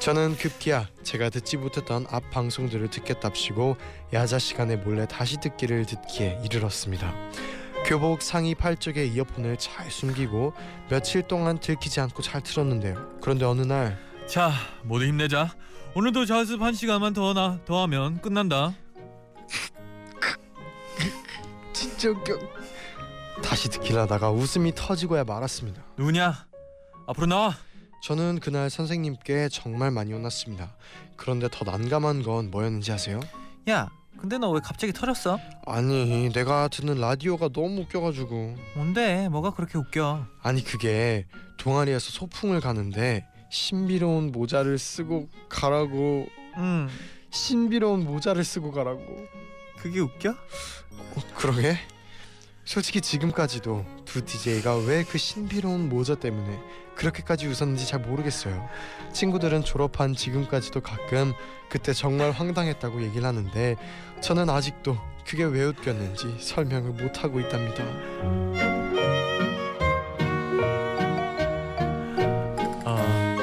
저는 0.00 0.36
급기야 0.36 0.86
제가 1.02 1.30
듣지 1.30 1.56
못했던 1.56 2.06
앞 2.10 2.30
방송들을 2.30 2.88
듣겠답시고 2.90 3.76
야자 4.12 4.38
시간에 4.38 4.76
몰래 4.76 5.06
다시 5.06 5.38
듣기를 5.40 5.86
듣기에 5.86 6.42
이르렀습니다 6.44 7.12
교복 7.86 8.22
상의 8.22 8.54
팔 8.54 8.76
쪽에 8.76 9.04
이어폰을 9.06 9.56
잘 9.58 9.90
숨기고 9.90 10.52
며칠 10.90 11.22
동안 11.22 11.58
들키지 11.58 12.00
않고 12.00 12.22
잘 12.22 12.42
틀었는데요 12.42 13.18
그런데 13.20 13.44
어느 13.44 13.62
날 13.62 14.08
자 14.28 14.52
모두 14.82 15.06
힘내자 15.06 15.54
오늘도 15.94 16.26
자습 16.26 16.60
한 16.60 16.74
시간만 16.74 17.14
더, 17.14 17.32
나, 17.32 17.58
더 17.64 17.80
하면 17.84 18.20
끝난다 18.20 18.74
진짜 21.72 22.10
웃겨. 22.10 22.38
다시 23.42 23.70
듣기를 23.70 24.02
하다가 24.02 24.30
웃음이 24.30 24.74
터지고야 24.74 25.24
말았습니다. 25.24 25.82
누구냐 25.96 26.46
앞으로 27.06 27.26
나와 27.26 27.56
저는 28.02 28.40
그날 28.40 28.68
선생님께 28.68 29.48
정말 29.50 29.90
많이 29.90 30.12
혼났습니다. 30.12 30.76
그런데 31.16 31.48
더 31.50 31.64
난감한 31.64 32.22
건 32.22 32.50
뭐였는지 32.50 32.92
아세요? 32.92 33.20
야 33.70 33.88
근데 34.18 34.36
너 34.38 34.50
왜 34.50 34.60
갑자기 34.60 34.92
터졌어? 34.92 35.38
아니 35.66 36.30
내가 36.32 36.68
듣는 36.68 37.00
라디오가 37.00 37.48
너무 37.48 37.82
웃겨가지고. 37.82 38.56
뭔데? 38.74 39.28
뭐가 39.28 39.50
그렇게 39.52 39.78
웃겨? 39.78 40.26
아니 40.42 40.64
그게 40.64 41.26
동아리에서 41.58 42.10
소풍을 42.10 42.60
가는데 42.60 43.26
신비로운 43.50 44.32
모자를 44.32 44.78
쓰고 44.78 45.28
가라고. 45.48 46.26
응. 46.56 46.88
신비로운 47.30 48.04
모자를 48.04 48.44
쓰고 48.44 48.72
가라고. 48.72 49.02
그게 49.78 50.00
웃겨? 50.00 50.30
어, 50.30 51.20
그러게? 51.36 51.76
솔직히 52.64 53.00
지금까지도 53.00 53.86
두 54.04 54.24
DJ가 54.24 54.76
왜 54.76 55.02
그 55.04 55.16
신비로운 55.16 55.88
모자 55.88 56.14
때문에 56.16 56.58
그렇게까지 56.96 57.46
웃었는지 57.46 57.86
잘 57.86 58.00
모르겠어요. 58.00 58.68
친구들은 59.12 59.62
졸업한 59.64 60.14
지금까지도 60.14 60.80
가끔 60.80 61.32
그때 61.70 61.92
정말 61.92 62.30
황당했다고 62.32 63.02
얘기를 63.02 63.24
하는데 63.24 63.76
저는 64.20 64.50
아직도 64.50 64.96
그게 65.26 65.44
왜 65.44 65.64
웃겼는지 65.64 66.36
설명을 66.40 66.92
못 66.92 67.22
하고 67.22 67.40
있답니다. 67.40 67.84
아 72.84 73.36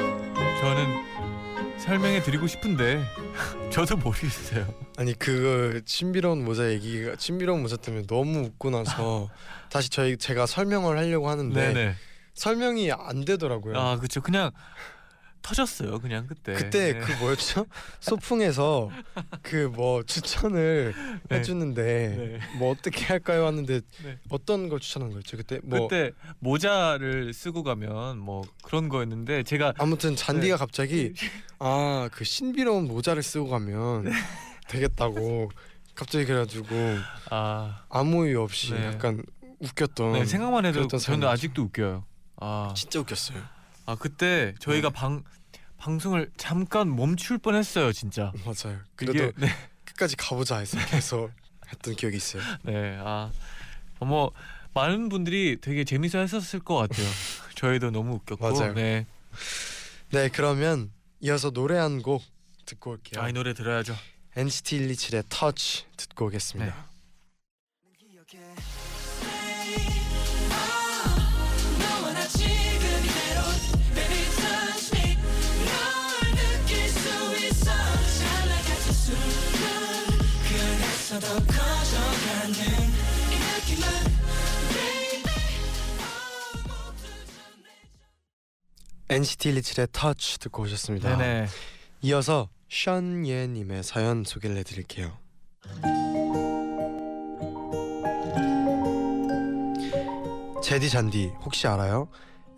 저는 0.60 1.78
설명해 1.78 2.22
드리고 2.22 2.46
싶은데 2.46 3.04
저도 3.70 3.96
모르겠어요 3.96 4.66
아니 4.96 5.14
그 5.18 5.82
신비로운 5.86 6.44
모자 6.44 6.70
얘기가 6.70 7.14
신비로운 7.18 7.62
모자 7.62 7.76
때문에 7.76 8.06
너무 8.06 8.40
웃고 8.40 8.70
나서 8.70 9.28
다시 9.70 9.90
저희 9.90 10.16
제가 10.16 10.46
설명을 10.46 10.98
하려고 10.98 11.28
하는데 11.28 11.72
네네 11.72 11.94
설명이 12.34 12.92
안 12.92 13.24
되더라고요. 13.24 13.78
아 13.78 13.98
그쵸 13.98 14.20
그냥 14.20 14.50
터졌어요 15.46 16.00
그냥 16.00 16.26
그때 16.26 16.54
그때 16.54 16.92
네. 16.94 16.98
그 16.98 17.12
뭐였죠? 17.22 17.66
소풍에서 18.00 18.90
그 19.42 19.70
뭐 19.76 20.02
추천을 20.02 20.94
네. 21.28 21.36
해주는데 21.36 21.82
네. 22.16 22.58
뭐 22.58 22.72
어떻게 22.72 23.04
할까요 23.04 23.46
하는데 23.46 23.80
네. 24.02 24.18
어떤 24.30 24.68
걸 24.68 24.80
추천한 24.80 25.10
거였죠? 25.10 25.36
그때 25.36 25.60
뭐 25.62 25.86
그때 25.88 26.12
모자를 26.40 27.32
쓰고 27.32 27.62
가면 27.62 28.18
뭐 28.18 28.42
그런 28.64 28.88
거였는데 28.88 29.42
제가 29.44 29.74
아무튼 29.78 30.16
잔디가 30.16 30.56
네. 30.56 30.58
갑자기 30.58 31.12
아 31.58 32.08
그 32.12 32.24
신비로운 32.24 32.86
모자를 32.86 33.22
쓰고 33.22 33.48
가면 33.48 34.04
네. 34.04 34.10
되겠다고 34.68 35.50
갑자기 35.94 36.24
그래가지고 36.24 36.66
아 37.30 37.84
아무 37.88 38.26
이유 38.28 38.40
없이 38.42 38.72
네. 38.72 38.86
약간 38.86 39.22
웃겼던 39.60 40.12
네, 40.12 40.24
생각만 40.24 40.66
해도 40.66 40.86
저는. 40.86 41.26
아직도 41.26 41.62
웃겨요 41.62 42.04
아, 42.38 42.72
진짜 42.76 43.00
웃겼어요. 43.00 43.38
아 43.86 43.94
그때 43.96 44.54
저희가 44.60 44.88
네. 44.90 44.94
방 44.94 45.24
방송을 45.78 46.30
잠깐 46.36 46.94
멈출 46.94 47.38
뻔했어요 47.38 47.92
진짜 47.92 48.32
맞아요. 48.44 48.80
그래도 48.96 49.32
네, 49.38 49.48
끝까지 49.84 50.16
가보자 50.16 50.58
해서 50.58 50.78
계속 50.86 51.30
했던 51.68 51.94
기억이 51.94 52.16
있어요. 52.16 52.42
네, 52.62 52.98
아, 53.00 53.30
뭐 54.00 54.32
많은 54.74 55.08
분들이 55.08 55.58
되게 55.60 55.84
재밌어 55.84 56.18
했었을 56.18 56.60
것 56.60 56.76
같아요. 56.76 57.06
저희도 57.56 57.90
너무 57.90 58.14
웃겼고, 58.14 58.50
맞아요. 58.52 58.74
네, 58.74 59.06
네 60.10 60.28
그러면 60.28 60.90
이어서 61.20 61.50
노래 61.50 61.76
한 61.78 62.02
곡 62.02 62.22
듣고 62.66 62.90
올게요. 62.92 63.22
아, 63.22 63.28
이 63.28 63.32
노래 63.32 63.54
들어야죠. 63.54 63.96
NCT 64.36 64.80
127의 64.88 65.24
터치 65.28 65.84
듣고 65.96 66.26
오겠습니다. 66.26 66.74
너 66.74 66.95
NCT 89.08 89.52
127의 89.52 89.88
터치 89.92 90.40
듣고 90.40 90.64
오셨습니다. 90.64 91.16
네네. 91.16 91.46
이어서 92.02 92.48
션예 92.68 93.46
님의 93.46 93.84
사연 93.84 94.24
소개를 94.24 94.56
해 94.56 94.62
드릴게요. 94.64 95.16
제디 100.62 100.90
잔디 100.90 101.30
혹시 101.44 101.68
알아요? 101.68 102.08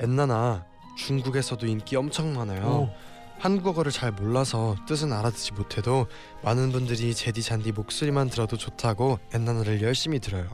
엔나나 0.00 0.64
중국에서도 0.96 1.66
인기 1.66 1.96
엄청 1.96 2.34
많아요. 2.34 2.66
오, 2.66 2.90
한국어를 3.38 3.92
잘 3.92 4.11
몰라서 4.12 4.74
뜻은 4.88 5.12
알아듣지 5.12 5.52
못해도 5.52 6.06
많은 6.42 6.72
분들이 6.72 7.14
제디 7.14 7.42
잔디 7.42 7.72
목소리만 7.72 8.30
들어도 8.30 8.56
좋다고 8.56 9.18
엔나나를 9.34 9.82
열심히 9.82 10.18
들어요. 10.18 10.48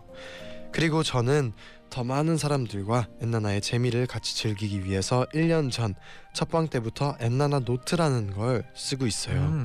그리고 0.75 1.05
저는 1.05 1.53
더 1.89 2.03
많은 2.03 2.37
사람들과 2.37 3.07
엔나나의 3.23 3.61
재미를 3.61 4.07
같이 4.07 4.35
즐기기 4.35 4.85
위해서 4.85 5.25
1년 5.33 5.71
전 5.71 5.95
첫방 6.33 6.67
때부터 6.67 7.17
엔나나 7.21 7.61
노트라는 7.61 8.33
걸 8.33 8.65
쓰고 8.75 9.07
있어요. 9.07 9.37
음, 9.37 9.65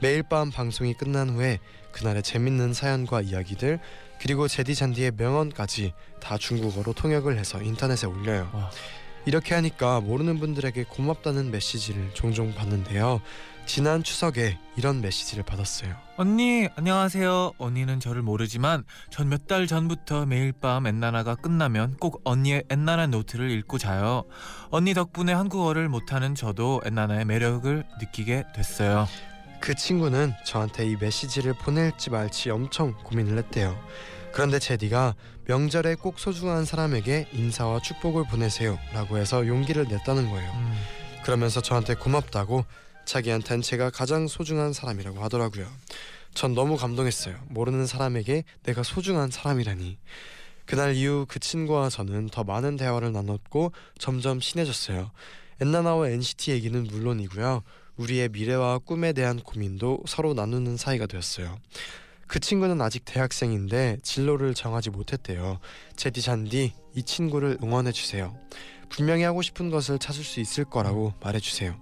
매일 0.00 0.22
밤 0.22 0.50
방송이 0.50 0.94
끝난 0.94 1.28
후에 1.28 1.58
그날의 1.92 2.22
재밌는 2.22 2.72
사연과 2.72 3.20
이야기들 3.20 3.78
그리고 4.22 4.48
재디 4.48 4.74
잔디의 4.74 5.12
명언까지 5.18 5.92
다 6.18 6.38
중국어로 6.38 6.94
통역을 6.94 7.38
해서 7.38 7.60
인터넷에 7.60 8.06
올려요. 8.06 8.50
와. 8.54 8.70
이렇게 9.26 9.54
하니까 9.54 10.00
모르는 10.00 10.38
분들에게 10.38 10.84
고맙다는 10.84 11.50
메시지를 11.50 12.14
종종 12.14 12.54
받는데요. 12.54 13.20
지난 13.68 14.02
추석에 14.02 14.58
이런 14.76 15.02
메시지를 15.02 15.44
받았어요. 15.44 15.94
언니 16.16 16.68
안녕하세요. 16.74 17.52
언니는 17.58 18.00
저를 18.00 18.22
모르지만 18.22 18.82
전 19.10 19.28
몇 19.28 19.46
달 19.46 19.66
전부터 19.66 20.24
매일 20.24 20.52
밤 20.52 20.86
엔나나가 20.86 21.34
끝나면 21.34 21.96
꼭 22.00 22.22
언니의 22.24 22.64
엔나나 22.70 23.08
노트를 23.08 23.50
읽고 23.50 23.76
자요. 23.76 24.24
언니 24.70 24.94
덕분에 24.94 25.34
한국어를 25.34 25.90
못하는 25.90 26.34
저도 26.34 26.80
엔나나의 26.86 27.26
매력을 27.26 27.84
느끼게 28.00 28.44
됐어요. 28.54 29.06
그 29.60 29.74
친구는 29.74 30.32
저한테 30.46 30.86
이 30.86 30.96
메시지를 30.96 31.52
보낼지 31.52 32.08
말지 32.08 32.48
엄청 32.50 32.94
고민을 33.04 33.36
했대요. 33.36 33.78
그런데 34.32 34.58
제디가 34.58 35.14
명절에 35.46 35.96
꼭 35.96 36.18
소중한 36.18 36.64
사람에게 36.64 37.28
인사와 37.32 37.80
축복을 37.80 38.24
보내세요 38.30 38.78
라고 38.94 39.18
해서 39.18 39.46
용기를 39.46 39.88
냈다는 39.88 40.30
거예요. 40.30 40.52
음, 40.54 40.74
그러면서 41.22 41.60
저한테 41.60 41.94
고맙다고 41.96 42.64
자기한텐 43.08 43.62
제가 43.62 43.88
가장 43.88 44.28
소중한 44.28 44.74
사람이라고 44.74 45.24
하더라고요. 45.24 45.66
전 46.34 46.52
너무 46.54 46.76
감동했어요. 46.76 47.36
모르는 47.48 47.86
사람에게 47.86 48.44
내가 48.64 48.82
소중한 48.82 49.30
사람이라니. 49.30 49.96
그날 50.66 50.94
이후 50.94 51.24
그 51.26 51.40
친구와 51.40 51.88
저는 51.88 52.28
더 52.28 52.44
많은 52.44 52.76
대화를 52.76 53.12
나눴고 53.12 53.72
점점 53.98 54.40
친해졌어요. 54.40 55.10
엔나나와 55.62 56.10
NCT 56.10 56.50
얘기는 56.50 56.84
물론이고요. 56.84 57.62
우리의 57.96 58.28
미래와 58.28 58.80
꿈에 58.80 59.14
대한 59.14 59.40
고민도 59.40 60.02
서로 60.06 60.34
나누는 60.34 60.76
사이가 60.76 61.06
되었어요. 61.06 61.58
그 62.26 62.40
친구는 62.40 62.82
아직 62.82 63.06
대학생인데 63.06 64.00
진로를 64.02 64.52
정하지 64.52 64.90
못했대요. 64.90 65.60
제디 65.96 66.20
잔디 66.20 66.74
이 66.94 67.02
친구를 67.02 67.56
응원해 67.62 67.90
주세요. 67.90 68.36
분명히 68.90 69.22
하고 69.22 69.40
싶은 69.40 69.70
것을 69.70 69.98
찾을 69.98 70.22
수 70.22 70.40
있을 70.40 70.66
거라고 70.66 71.14
말해 71.22 71.40
주세요. 71.40 71.74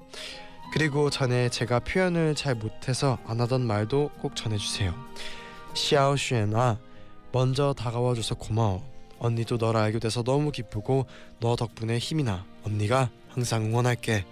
그리고 0.73 1.11
전에 1.11 1.49
제가 1.49 1.81
표현을 1.81 2.35
잘 2.35 2.55
못해서 2.55 3.19
안 3.27 3.41
하던 3.41 3.67
말도 3.67 4.11
꼭 4.21 4.37
전해주세요. 4.37 4.95
시아오슈엔아 5.75 6.79
먼저 7.33 7.73
다가와줘서 7.73 8.35
고마워. 8.35 8.85
언니도 9.19 9.57
너를 9.57 9.81
알게 9.81 9.99
돼서 9.99 10.23
너무 10.23 10.53
기쁘고 10.53 11.07
너 11.41 11.57
덕분에 11.57 11.99
힘이 11.99 12.25
나. 12.25 12.45
언니가 12.65 13.11
항상 13.31 13.65
응원할게. 13.65 14.27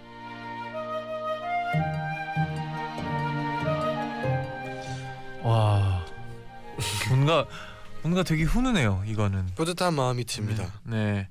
와 5.42 6.05
뭔가 7.09 7.47
뭔가 8.03 8.23
되게 8.23 8.44
훈훈해요. 8.44 9.03
이거는. 9.07 9.47
뿌듯한 9.55 9.94
마음이 9.94 10.25
듭니다. 10.25 10.73
네. 10.83 11.29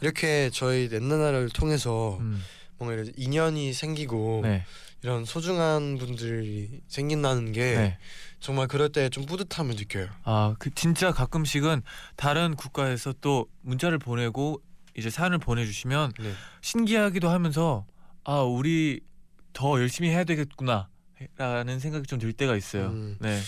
이렇게 0.00 0.50
저희 0.52 0.88
넷나나를 0.90 1.50
통해서 1.50 2.18
음, 2.20 2.42
뭔가 2.78 2.94
이런 2.94 3.12
인연이 3.16 3.72
생기고 3.72 4.40
네. 4.42 4.64
이런 5.02 5.24
소중한 5.24 5.98
분들이 5.98 6.80
생긴다는 6.88 7.52
게 7.52 7.60
네. 7.74 7.98
정말 8.40 8.66
그럴 8.68 8.88
때 8.90 9.08
좀 9.10 9.24
뿌듯함을 9.26 9.76
느껴요. 9.76 10.08
아, 10.24 10.54
그 10.58 10.70
진짜 10.74 11.12
가끔씩은 11.12 11.82
다른 12.16 12.54
국가에서 12.54 13.14
또 13.20 13.46
문자를 13.62 13.98
보내고 13.98 14.60
이제 14.96 15.10
사연을 15.10 15.38
보내주시면 15.38 16.12
네. 16.18 16.32
신기하기도 16.62 17.28
하면서 17.28 17.86
아 18.24 18.40
우리 18.40 19.00
더 19.52 19.78
열심히 19.80 20.10
해야 20.10 20.24
되겠구나라는 20.24 21.78
생각이 21.80 22.06
좀 22.06 22.18
들 22.18 22.32
때가 22.32 22.56
있어요. 22.56 22.88
음. 22.88 23.16
네, 23.20 23.40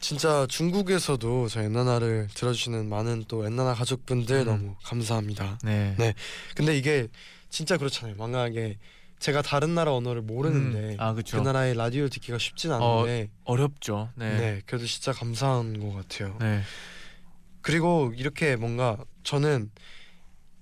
진짜 0.00 0.46
중국에서도 0.48 1.48
저희 1.48 1.66
엔나나를 1.66 2.28
들어주시는 2.34 2.88
많은 2.88 3.24
또 3.28 3.46
엔나나 3.46 3.74
가족분들 3.74 4.36
음. 4.40 4.44
너무 4.44 4.76
감사합니다. 4.82 5.58
네, 5.62 5.94
네. 5.98 6.14
근데 6.54 6.76
이게 6.76 7.08
진짜 7.52 7.76
그렇잖아요. 7.76 8.16
만약에 8.16 8.78
제가 9.18 9.42
다른 9.42 9.74
나라 9.74 9.94
언어를 9.94 10.22
모르는데 10.22 10.94
음, 10.94 10.96
아 10.98 11.12
그. 11.14 11.36
나라의 11.44 11.74
라디오를 11.74 12.08
듣기가 12.08 12.38
쉽진 12.38 12.72
않은데 12.72 13.30
어 13.44 13.56
렵죠. 13.56 14.10
네. 14.16 14.36
네, 14.36 14.62
그래도 14.66 14.86
진짜 14.86 15.12
감사한 15.12 15.78
것 15.78 15.92
같아요. 15.92 16.38
네, 16.40 16.62
그리고 17.60 18.12
이렇게 18.16 18.56
뭔가 18.56 18.96
저는 19.22 19.70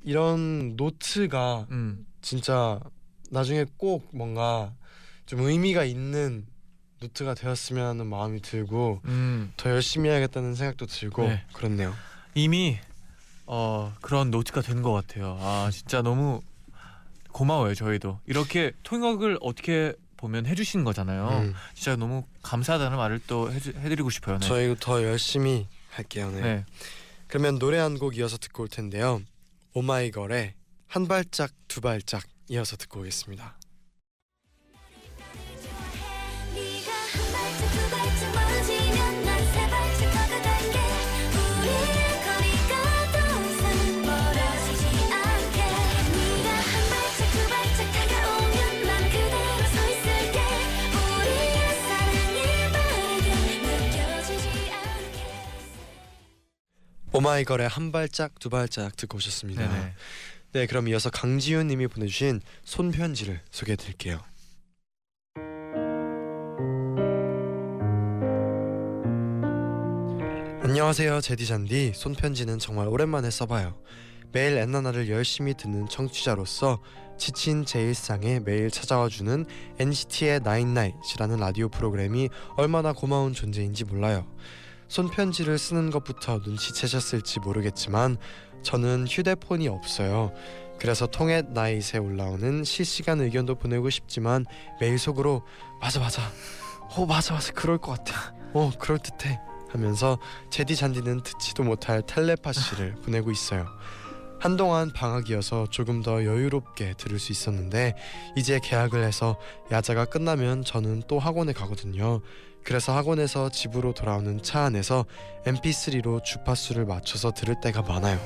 이런 0.02 0.76
노트가 0.76 1.66
음, 1.70 2.06
진짜 2.22 2.80
나중에 3.30 3.64
꼭 3.76 4.08
뭔가 4.12 4.74
좀 5.26 5.40
의미가 5.40 5.84
있는 5.84 6.46
노트가 7.00 7.34
되었으면 7.34 7.86
하는 7.86 8.06
마음이 8.08 8.42
들고 8.42 9.00
음, 9.04 9.52
더 9.56 9.70
열심히 9.70 10.10
해야겠다는 10.10 10.54
생각도 10.54 10.86
들고 10.86 11.22
네. 11.28 11.44
그렇네요. 11.52 11.94
이미 12.34 12.78
어 13.46 13.94
그런 14.00 14.30
노트가 14.30 14.60
된 14.62 14.82
것 14.82 14.92
같아요. 14.92 15.38
아 15.40 15.70
진짜 15.72 16.02
너무 16.02 16.42
고마워요. 17.32 17.74
저희도 17.74 18.20
이렇게 18.26 18.72
통역을 18.82 19.38
어떻게 19.40 19.94
보면 20.16 20.46
해주신 20.46 20.84
거잖아요. 20.84 21.28
음. 21.44 21.54
진짜 21.74 21.96
너무 21.96 22.24
감사하다는 22.42 22.96
말을 22.96 23.20
또 23.26 23.50
해주, 23.52 23.70
해드리고 23.78 24.10
싶어요. 24.10 24.38
네. 24.38 24.46
저희 24.46 24.76
더 24.78 25.02
열심히 25.02 25.66
할게요. 25.90 26.30
네. 26.30 26.40
네. 26.40 26.64
그러면 27.26 27.58
노래 27.58 27.78
한 27.78 27.96
곡 27.98 28.16
이어서 28.18 28.36
듣고 28.36 28.64
올 28.64 28.68
텐데요. 28.68 29.22
오마이걸의 29.74 30.54
한 30.88 31.06
발짝 31.08 31.52
두 31.68 31.80
발짝 31.80 32.24
이어서 32.48 32.76
듣고 32.76 33.00
오겠습니다. 33.00 33.56
오마이걸의 57.12 57.68
한 57.68 57.92
발짝 57.92 58.38
두 58.38 58.50
발짝 58.50 58.96
듣고 58.96 59.16
오셨습니다. 59.16 59.68
네네. 59.68 59.92
네, 60.52 60.66
그럼 60.66 60.88
이어서 60.88 61.10
강지윤 61.10 61.66
님이 61.66 61.86
보내주신 61.88 62.40
손편지를 62.64 63.40
소개해 63.50 63.76
드릴게요. 63.76 64.20
안녕하세요 70.62 71.20
제디 71.20 71.46
잔디 71.46 71.92
손편지는 71.94 72.60
정말 72.60 72.86
오랜만에 72.86 73.28
써봐요 73.28 73.76
매일 74.30 74.56
엔나나를 74.56 75.08
열심히 75.08 75.52
듣는 75.54 75.88
청취자로서 75.88 76.80
지친 77.18 77.64
제 77.64 77.80
일상에 77.80 78.38
매일 78.38 78.70
찾아와주는 78.70 79.46
NCT의 79.80 80.40
나인나잇이라는 80.44 81.38
라디오 81.38 81.68
프로그램이 81.70 82.28
얼마나 82.56 82.92
고마운 82.92 83.32
존재인지 83.32 83.84
몰라요 83.84 84.26
손편지를 84.90 85.56
쓰는 85.56 85.90
것부터 85.90 86.40
눈치채셨을지 86.44 87.38
모르겠지만 87.40 88.18
저는 88.62 89.06
휴대폰이 89.08 89.68
없어요. 89.68 90.32
그래서 90.80 91.06
통해 91.06 91.42
나잇에 91.42 91.98
올라오는 91.98 92.64
실시간 92.64 93.20
의견도 93.20 93.54
보내고 93.54 93.88
싶지만 93.88 94.44
매일 94.80 94.98
속으로 94.98 95.46
맞아 95.80 96.00
맞아 96.00 96.22
어 96.96 97.06
맞아 97.06 97.34
맞아 97.34 97.52
그럴 97.52 97.78
것 97.78 97.92
같아 97.92 98.34
어 98.52 98.72
그럴 98.80 98.98
듯해 98.98 99.38
하면서 99.68 100.18
제디 100.50 100.74
잔디는 100.74 101.22
듣지도 101.22 101.62
못할 101.62 102.02
텔레파시를 102.02 102.96
보내고 103.04 103.30
있어요. 103.30 103.66
한동안 104.40 104.90
방학이어서 104.92 105.66
조금 105.70 106.02
더 106.02 106.24
여유롭게 106.24 106.94
들을 106.96 107.18
수 107.18 107.30
있었는데 107.30 107.94
이제 108.36 108.58
개학을 108.58 109.04
해서 109.04 109.38
야자가 109.70 110.06
끝나면 110.06 110.64
저는 110.64 111.02
또 111.06 111.18
학원에 111.18 111.52
가거든요. 111.52 112.22
그래서 112.64 112.94
학원에서 112.94 113.48
집으로 113.48 113.94
돌아오는 113.94 114.42
차 114.42 114.64
안에서 114.64 115.04
mp3로 115.44 116.22
주파수를 116.22 116.84
맞춰서 116.84 117.32
들을 117.32 117.54
때가 117.60 117.82
많아요. 117.82 118.18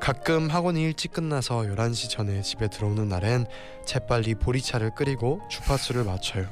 가끔 0.00 0.50
학원이 0.50 0.82
일찍 0.82 1.12
끝나서 1.12 1.60
11시 1.60 2.10
전에 2.10 2.42
집에 2.42 2.68
들어오는 2.68 3.08
날엔 3.08 3.46
재빨리 3.86 4.34
보리차를 4.34 4.94
끓이고 4.96 5.42
주파수를 5.48 6.02
맞춰요. 6.02 6.46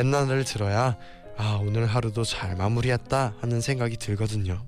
엔나를 0.00 0.44
들어야 0.44 0.96
아 1.36 1.60
오늘 1.62 1.86
하루도 1.86 2.24
잘 2.24 2.56
마무리했다 2.56 3.34
하는 3.40 3.60
생각이 3.60 3.98
들거든요. 3.98 4.60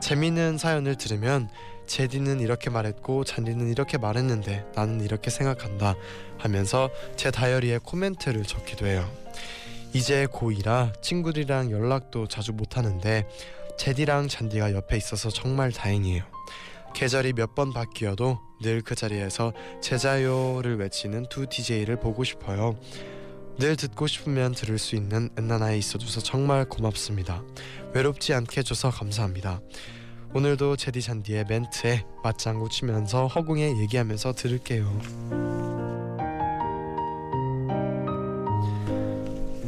재미있는 0.00 0.56
사연을 0.56 0.96
들으면 0.96 1.48
제디는 1.86 2.40
이렇게 2.40 2.70
말했고 2.70 3.24
잔디는 3.24 3.68
이렇게 3.68 3.98
말했는데 3.98 4.64
나는 4.74 5.00
이렇게 5.02 5.30
생각한다 5.30 5.94
하면서 6.38 6.90
제 7.16 7.30
다이어리에 7.30 7.78
코멘트를 7.82 8.44
적기도 8.44 8.86
해요. 8.86 9.21
이제 9.94 10.26
고2라 10.26 11.00
친구들이랑 11.02 11.70
연락도 11.70 12.26
자주 12.28 12.52
못하는데 12.52 13.26
제디랑 13.78 14.28
잔디가 14.28 14.72
옆에 14.74 14.96
있어서 14.96 15.30
정말 15.30 15.72
다행이에요. 15.72 16.22
계절이 16.94 17.32
몇 17.34 17.54
번 17.54 17.72
바뀌어도 17.72 18.38
늘 18.62 18.82
그 18.82 18.94
자리에서 18.94 19.52
제자요를 19.80 20.78
외치는 20.78 21.26
두 21.28 21.46
DJ를 21.46 21.96
보고 21.98 22.22
싶어요. 22.24 22.76
늘 23.58 23.76
듣고 23.76 24.06
싶으면 24.06 24.52
들을 24.52 24.78
수 24.78 24.94
있는 24.96 25.28
엔나나에 25.36 25.76
있어줘서 25.78 26.20
정말 26.20 26.64
고맙습니다. 26.64 27.42
외롭지 27.92 28.32
않게 28.34 28.60
해줘서 28.60 28.90
감사합니다. 28.90 29.60
오늘도 30.34 30.76
제디 30.76 31.02
잔디의 31.02 31.44
멘트에 31.48 32.04
맞장구 32.22 32.70
치면서 32.70 33.26
허공에 33.26 33.78
얘기하면서 33.82 34.32
들을게요. 34.32 35.61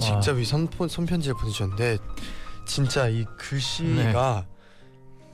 직접 0.05 0.39
이 0.39 0.45
손, 0.45 0.69
손편지를 0.89 1.35
보내주셨는데 1.37 1.99
진짜 2.67 3.09
이 3.09 3.25
글씨가 3.39 4.47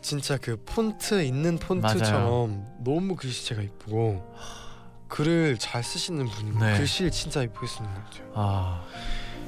진짜 0.02 0.37
그 0.38 0.56
폰트 0.64 1.22
있는 1.24 1.59
폰트처럼 1.59 2.64
너무 2.83 3.16
글씨체가 3.16 3.62
이쁘고 3.62 4.35
글을 5.09 5.59
잘 5.59 5.83
쓰시는 5.83 6.26
분이 6.26 6.59
네. 6.59 6.78
글씨를 6.78 7.11
진짜 7.11 7.42
이쁘게 7.42 7.66
쓰는 7.66 7.92
것 7.92 8.04
같아요. 8.04 8.33
아. 8.35 8.85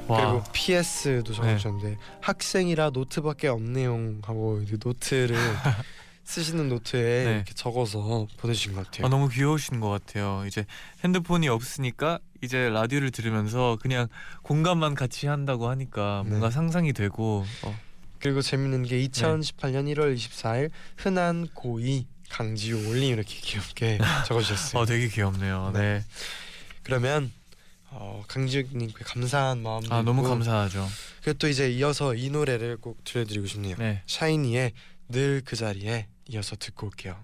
와. 0.07 0.17
그리고 0.17 0.43
PS도 0.51 1.31
네. 1.31 1.33
적어주셨는데 1.33 1.97
학생이라 2.21 2.89
노트밖에 2.89 3.47
없네요 3.47 4.15
하고 4.23 4.61
노트를 4.83 5.37
쓰시는 6.25 6.69
노트에 6.69 7.23
네. 7.25 7.35
이렇게 7.35 7.53
적어서 7.53 8.27
보내주신 8.37 8.73
것 8.75 8.85
같아요. 8.85 9.05
아, 9.05 9.09
너무 9.09 9.29
귀여우신 9.29 9.79
것 9.79 9.89
같아요. 9.89 10.43
이제 10.45 10.65
핸드폰이 11.03 11.47
없으니까 11.49 12.19
이제 12.43 12.69
라디오를 12.69 13.09
들으면서 13.11 13.77
그냥 13.81 14.07
공감만 14.41 14.95
같이 14.95 15.27
한다고 15.27 15.69
하니까 15.69 16.21
네. 16.25 16.29
뭔가 16.31 16.51
상상이 16.51 16.91
되고 16.91 17.45
어, 17.63 17.79
그리고 18.19 18.41
재밌는 18.41 18.83
게 18.83 19.01
2018년 19.07 19.91
1월 19.95 20.13
24일 20.13 20.69
흔한 20.97 21.47
고2 21.47 22.05
강지우 22.29 22.89
올림 22.89 23.13
이렇게 23.13 23.33
귀엽게 23.35 23.97
적어주셨어요. 24.27 24.81
어, 24.81 24.85
되게 24.85 25.07
귀엽네요. 25.07 25.71
네. 25.73 25.79
네. 25.79 26.05
그러면 26.83 27.31
어, 27.91 28.25
강지우님께 28.27 29.05
감사한 29.05 29.61
마음도 29.63 29.93
아 29.93 30.01
너무 30.01 30.23
감사하죠. 30.23 30.85
그리고 31.23 31.37
또 31.37 31.47
이제 31.47 31.71
이어서 31.71 32.13
이 32.13 32.29
노래를 32.29 32.75
꼭 32.77 33.01
들려드리고 33.05 33.47
싶네요. 33.47 33.77
네. 33.77 34.01
샤이니의 34.07 34.73
늘 35.09 35.41
그 35.45 35.55
자리에 35.55 36.07
이어서 36.27 36.55
듣고 36.57 36.87
올게요. 36.87 37.15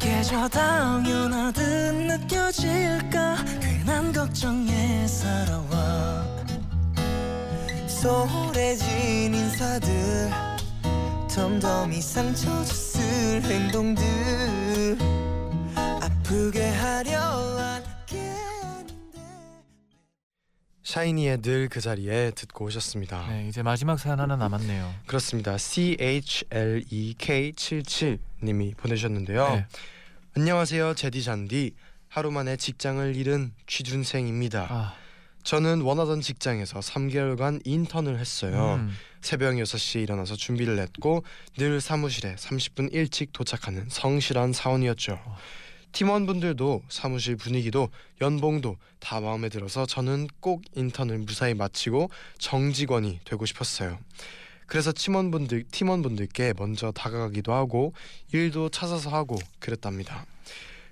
익숙해져 0.00 0.48
당연하듯 0.48 1.94
느껴질까? 1.94 3.36
괜한 3.60 4.12
걱정에 4.12 5.06
서러워 5.06 6.24
소홀해진 7.86 9.34
인사들 9.34 10.30
덤덤히 11.28 12.00
상처 12.00 12.46
줬을 12.64 13.42
행동들. 13.42 14.98
아프게 15.74 16.70
하려 16.70 17.20
한 17.20 17.79
샤이니의 20.94 21.40
늘 21.42 21.68
그 21.70 21.80
자리에 21.80 22.32
듣고 22.32 22.64
오셨습니다. 22.64 23.28
네, 23.28 23.46
이제 23.48 23.62
마지막 23.62 23.98
사연 24.00 24.18
하나 24.18 24.34
남았네요. 24.34 24.92
그렇습니다. 25.06 25.56
C 25.56 25.96
H 26.00 26.44
L 26.50 26.82
E 26.90 27.14
K 27.16 27.52
77 27.54 28.18
님이 28.42 28.74
보내주셨는데요. 28.74 29.48
네. 29.54 29.66
안녕하세요. 30.36 30.94
제디 30.94 31.22
잔디. 31.22 31.74
하루 32.08 32.32
만에 32.32 32.56
직장을 32.56 33.14
잃은 33.14 33.52
취준생입니다. 33.68 34.66
아, 34.68 34.94
저는 35.44 35.82
원하던 35.82 36.20
직장에서 36.22 36.80
3개월간 36.80 37.60
인턴을 37.64 38.18
했어요. 38.18 38.74
음, 38.80 38.92
새벽 39.20 39.54
6시에 39.54 40.02
일어나서 40.02 40.34
준비를 40.34 40.76
했고 40.80 41.22
늘 41.56 41.80
사무실에 41.80 42.34
30분 42.34 42.92
일찍 42.92 43.32
도착하는 43.32 43.86
성실한 43.88 44.52
사원이었죠. 44.52 45.20
팀원분들도 45.92 46.82
사무실 46.88 47.36
분위기도 47.36 47.88
연봉도 48.20 48.76
다 48.98 49.20
마음에 49.20 49.48
들어서 49.48 49.86
저는 49.86 50.28
꼭 50.40 50.62
인턴을 50.74 51.18
무사히 51.18 51.54
마치고 51.54 52.10
정직원이 52.38 53.20
되고 53.24 53.44
싶었어요. 53.46 53.98
그래서 54.66 54.92
팀원분들 54.94 55.64
팀원분들께 55.72 56.54
먼저 56.56 56.92
다가가기도 56.92 57.52
하고 57.52 57.92
일도 58.32 58.68
찾아서 58.68 59.10
하고 59.10 59.36
그랬답니다. 59.58 60.26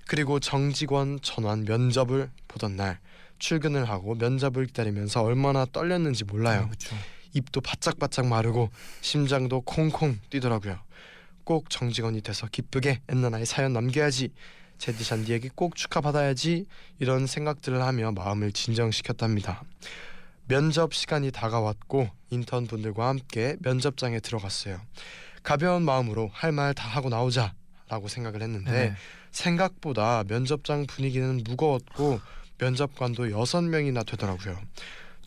그리고 0.08 0.40
정직원 0.40 1.20
전환 1.22 1.64
면접을 1.64 2.30
보던 2.48 2.76
날 2.76 2.98
출근을 3.38 3.88
하고 3.88 4.14
면접을 4.16 4.66
기다리면서 4.66 5.22
얼마나 5.22 5.64
떨렸는지 5.64 6.24
몰라요. 6.24 6.66
그렇죠. 6.66 6.96
입도 7.34 7.60
바짝바짝 7.60 8.26
마르고 8.26 8.70
심장도 9.00 9.60
콩콩 9.60 10.18
뛰더라고요. 10.30 10.80
꼭 11.44 11.70
정직원이 11.70 12.20
돼서 12.20 12.48
기쁘게 12.48 13.02
엔나나의 13.08 13.46
사연 13.46 13.72
남겨야지. 13.74 14.30
제디 14.78 15.04
잔디에게 15.04 15.50
꼭 15.54 15.76
축하받아야지. 15.76 16.66
이런 16.98 17.26
생각들을 17.26 17.82
하며 17.82 18.12
마음을 18.12 18.52
진정시켰답니다. 18.52 19.62
면접 20.46 20.94
시간이 20.94 21.30
다가왔고 21.30 22.08
인턴 22.30 22.66
분들과 22.66 23.08
함께 23.08 23.56
면접장에 23.60 24.20
들어갔어요. 24.20 24.80
가벼운 25.42 25.82
마음으로 25.82 26.30
할 26.32 26.52
말 26.52 26.74
다 26.74 26.88
하고 26.88 27.08
나오자 27.08 27.54
라고 27.88 28.08
생각을 28.08 28.42
했는데 28.42 28.70
네. 28.70 28.94
생각보다 29.30 30.24
면접장 30.28 30.86
분위기는 30.86 31.42
무거웠고 31.44 32.20
면접관도 32.58 33.30
여섯 33.30 33.62
명이나 33.62 34.02
되더라고요. 34.02 34.58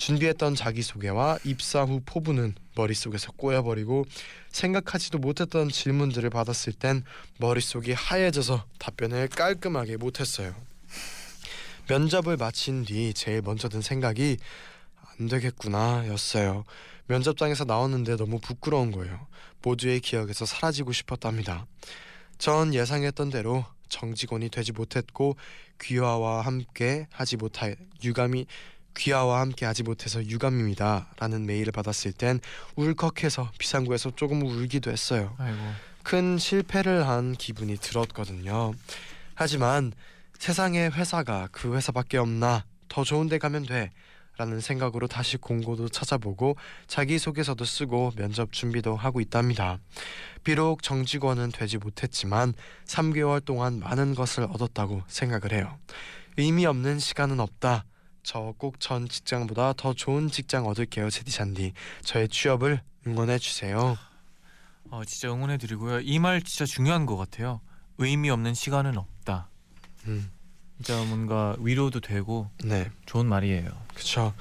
준비했던 0.02 0.56
자기소개와 0.56 1.38
입사 1.44 1.84
후 1.84 2.02
포부는 2.04 2.56
머릿속에서 2.74 3.32
꼬여버리고 3.34 4.06
생각하지도 4.50 5.20
못했던 5.20 5.70
질문들을 5.70 6.28
받았을 6.32 6.74
땐 6.74 7.04
머릿속이 7.38 7.94
하얘져서 7.94 8.66
답변을 8.80 9.28
깔끔하게 9.28 9.98
못했어요. 9.98 10.56
면접을 11.88 12.36
마친 12.38 12.84
뒤 12.84 13.14
제일 13.14 13.44
먼저 13.44 13.70
든 13.70 13.82
생각이 13.82 14.38
안 15.20 15.28
되겠구나 15.28 16.08
였어요. 16.08 16.66
면접장에서 17.06 17.66
나왔는데 17.66 18.16
너무 18.16 18.40
부끄러운 18.40 18.90
거예요. 18.92 19.28
모두의 19.62 20.00
기억에서 20.00 20.48
사라지고 20.48 20.94
싶었답니다. 20.94 21.68
전 22.40 22.74
예상했던 22.74 23.30
대로 23.30 23.66
정직원이 23.88 24.50
되지 24.50 24.72
못했고 24.72 25.36
귀화와 25.80 26.42
함께 26.42 27.06
하지 27.12 27.38
못하 27.38 27.72
유감이 28.04 28.48
귀화와 28.98 29.42
함께 29.42 29.66
하지 29.66 29.84
못해서 29.84 30.24
유감입니다 30.24 31.08
라는 31.20 31.46
메일을 31.46 31.72
받았을 31.72 32.14
땐 32.14 32.40
울컥해서 32.76 33.52
비상구에서 33.58 34.16
조금 34.16 34.42
울기도 34.42 34.92
했어요. 34.92 35.36
아이고. 35.38 35.58
큰 36.04 36.38
실패를 36.38 37.08
한 37.08 37.34
기분이 37.34 37.78
들었거든요. 37.78 38.74
하지만 39.36 39.94
세상에 40.38 40.88
회사가 40.88 41.50
그 41.52 41.76
회사밖에 41.76 42.18
없나 42.18 42.66
더 42.90 43.04
좋은 43.04 43.30
데 43.30 43.38
가면 43.38 43.66
돼 43.66 43.92
라는 44.38 44.60
생각으로 44.60 45.08
다시 45.08 45.38
공고도 45.38 45.90
찾아보고 45.90 46.56
자기소개서도 46.88 47.64
쓰고 47.64 48.14
면접 48.16 48.52
준비도 48.52 48.96
하고 48.96 49.22
있답니다. 49.22 49.78
비록 50.44 50.82
정직원은 50.82 51.52
되지 51.52 51.78
못했지만 51.78 52.54
3개월 52.86 53.46
동안 53.46 53.80
많은 53.80 54.16
것을 54.16 54.46
얻었다고 54.46 55.04
생각을 55.08 55.54
해요. 55.54 55.78
의미 56.38 56.66
없는 56.66 56.98
시간은 56.98 57.40
없다. 57.40 57.86
저 58.24 58.54
꼭 58.58 58.80
전 58.80 59.08
직장보다 59.10 59.74
더 59.74 59.94
좋은 59.94 60.30
직장 60.30 60.68
얻을게요, 60.68 61.10
제디 61.10 61.32
잔디. 61.32 61.74
저의 62.04 62.28
취업을 62.30 62.82
응원해 63.08 63.40
주세요. 63.40 63.98
어, 64.92 65.04
진짜 65.06 65.32
응원해 65.34 65.58
드리고요. 65.58 66.02
이 66.02 66.20
말 66.20 66.42
진짜 66.42 66.66
중요한 66.66 67.06
것 67.06 67.18
같아요. 67.18 67.62
의미 67.98 68.30
없는 68.30 68.54
시간은 68.54 68.98
없다. 68.98 69.50
음, 70.08 70.32
진짜 70.78 70.98
뭔가 71.06 71.56
위로도 71.60 72.00
되고 72.00 72.50
네. 72.64 72.90
좋은 73.06 73.26
말이에요. 73.26 73.70
그쵸 73.94 74.34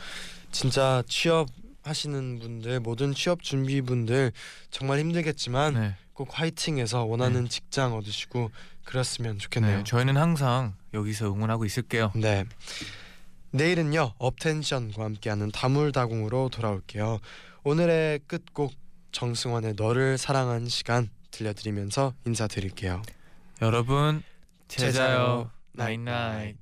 진짜 0.53 1.03
취업 1.09 1.49
하시는 1.83 2.39
분들 2.39 2.81
모든 2.81 3.15
취업 3.15 3.43
준비 3.43 3.81
분들 3.81 4.33
정말 4.71 4.99
힘들겠지만 4.99 5.75
네. 5.75 5.97
꼭 6.13 6.29
화이팅해서 6.39 7.05
원하는 7.05 7.49
직장 7.49 7.95
얻으시고 7.95 8.51
그랬으면 8.85 9.39
좋겠네요. 9.39 9.79
네, 9.79 9.85
저희는 9.85 10.17
항상 10.17 10.75
여기서 10.93 11.33
응원하고 11.33 11.65
있을게요. 11.65 12.13
네. 12.15 12.45
내일은요 13.53 14.15
업텐션과 14.19 15.05
함께하는 15.05 15.51
다물다공으로 15.51 16.51
돌아올게요. 16.51 17.19
오늘의 17.65 18.21
끝곡 18.27 18.73
정승환의 19.13 19.75
너를 19.77 20.19
사랑한 20.19 20.69
시간 20.69 21.11
들려드리면서 21.31 22.15
인사드릴게요. 22.27 23.03
여러분 23.61 24.23
제자요. 24.69 25.51
나잇나잇 25.73 26.57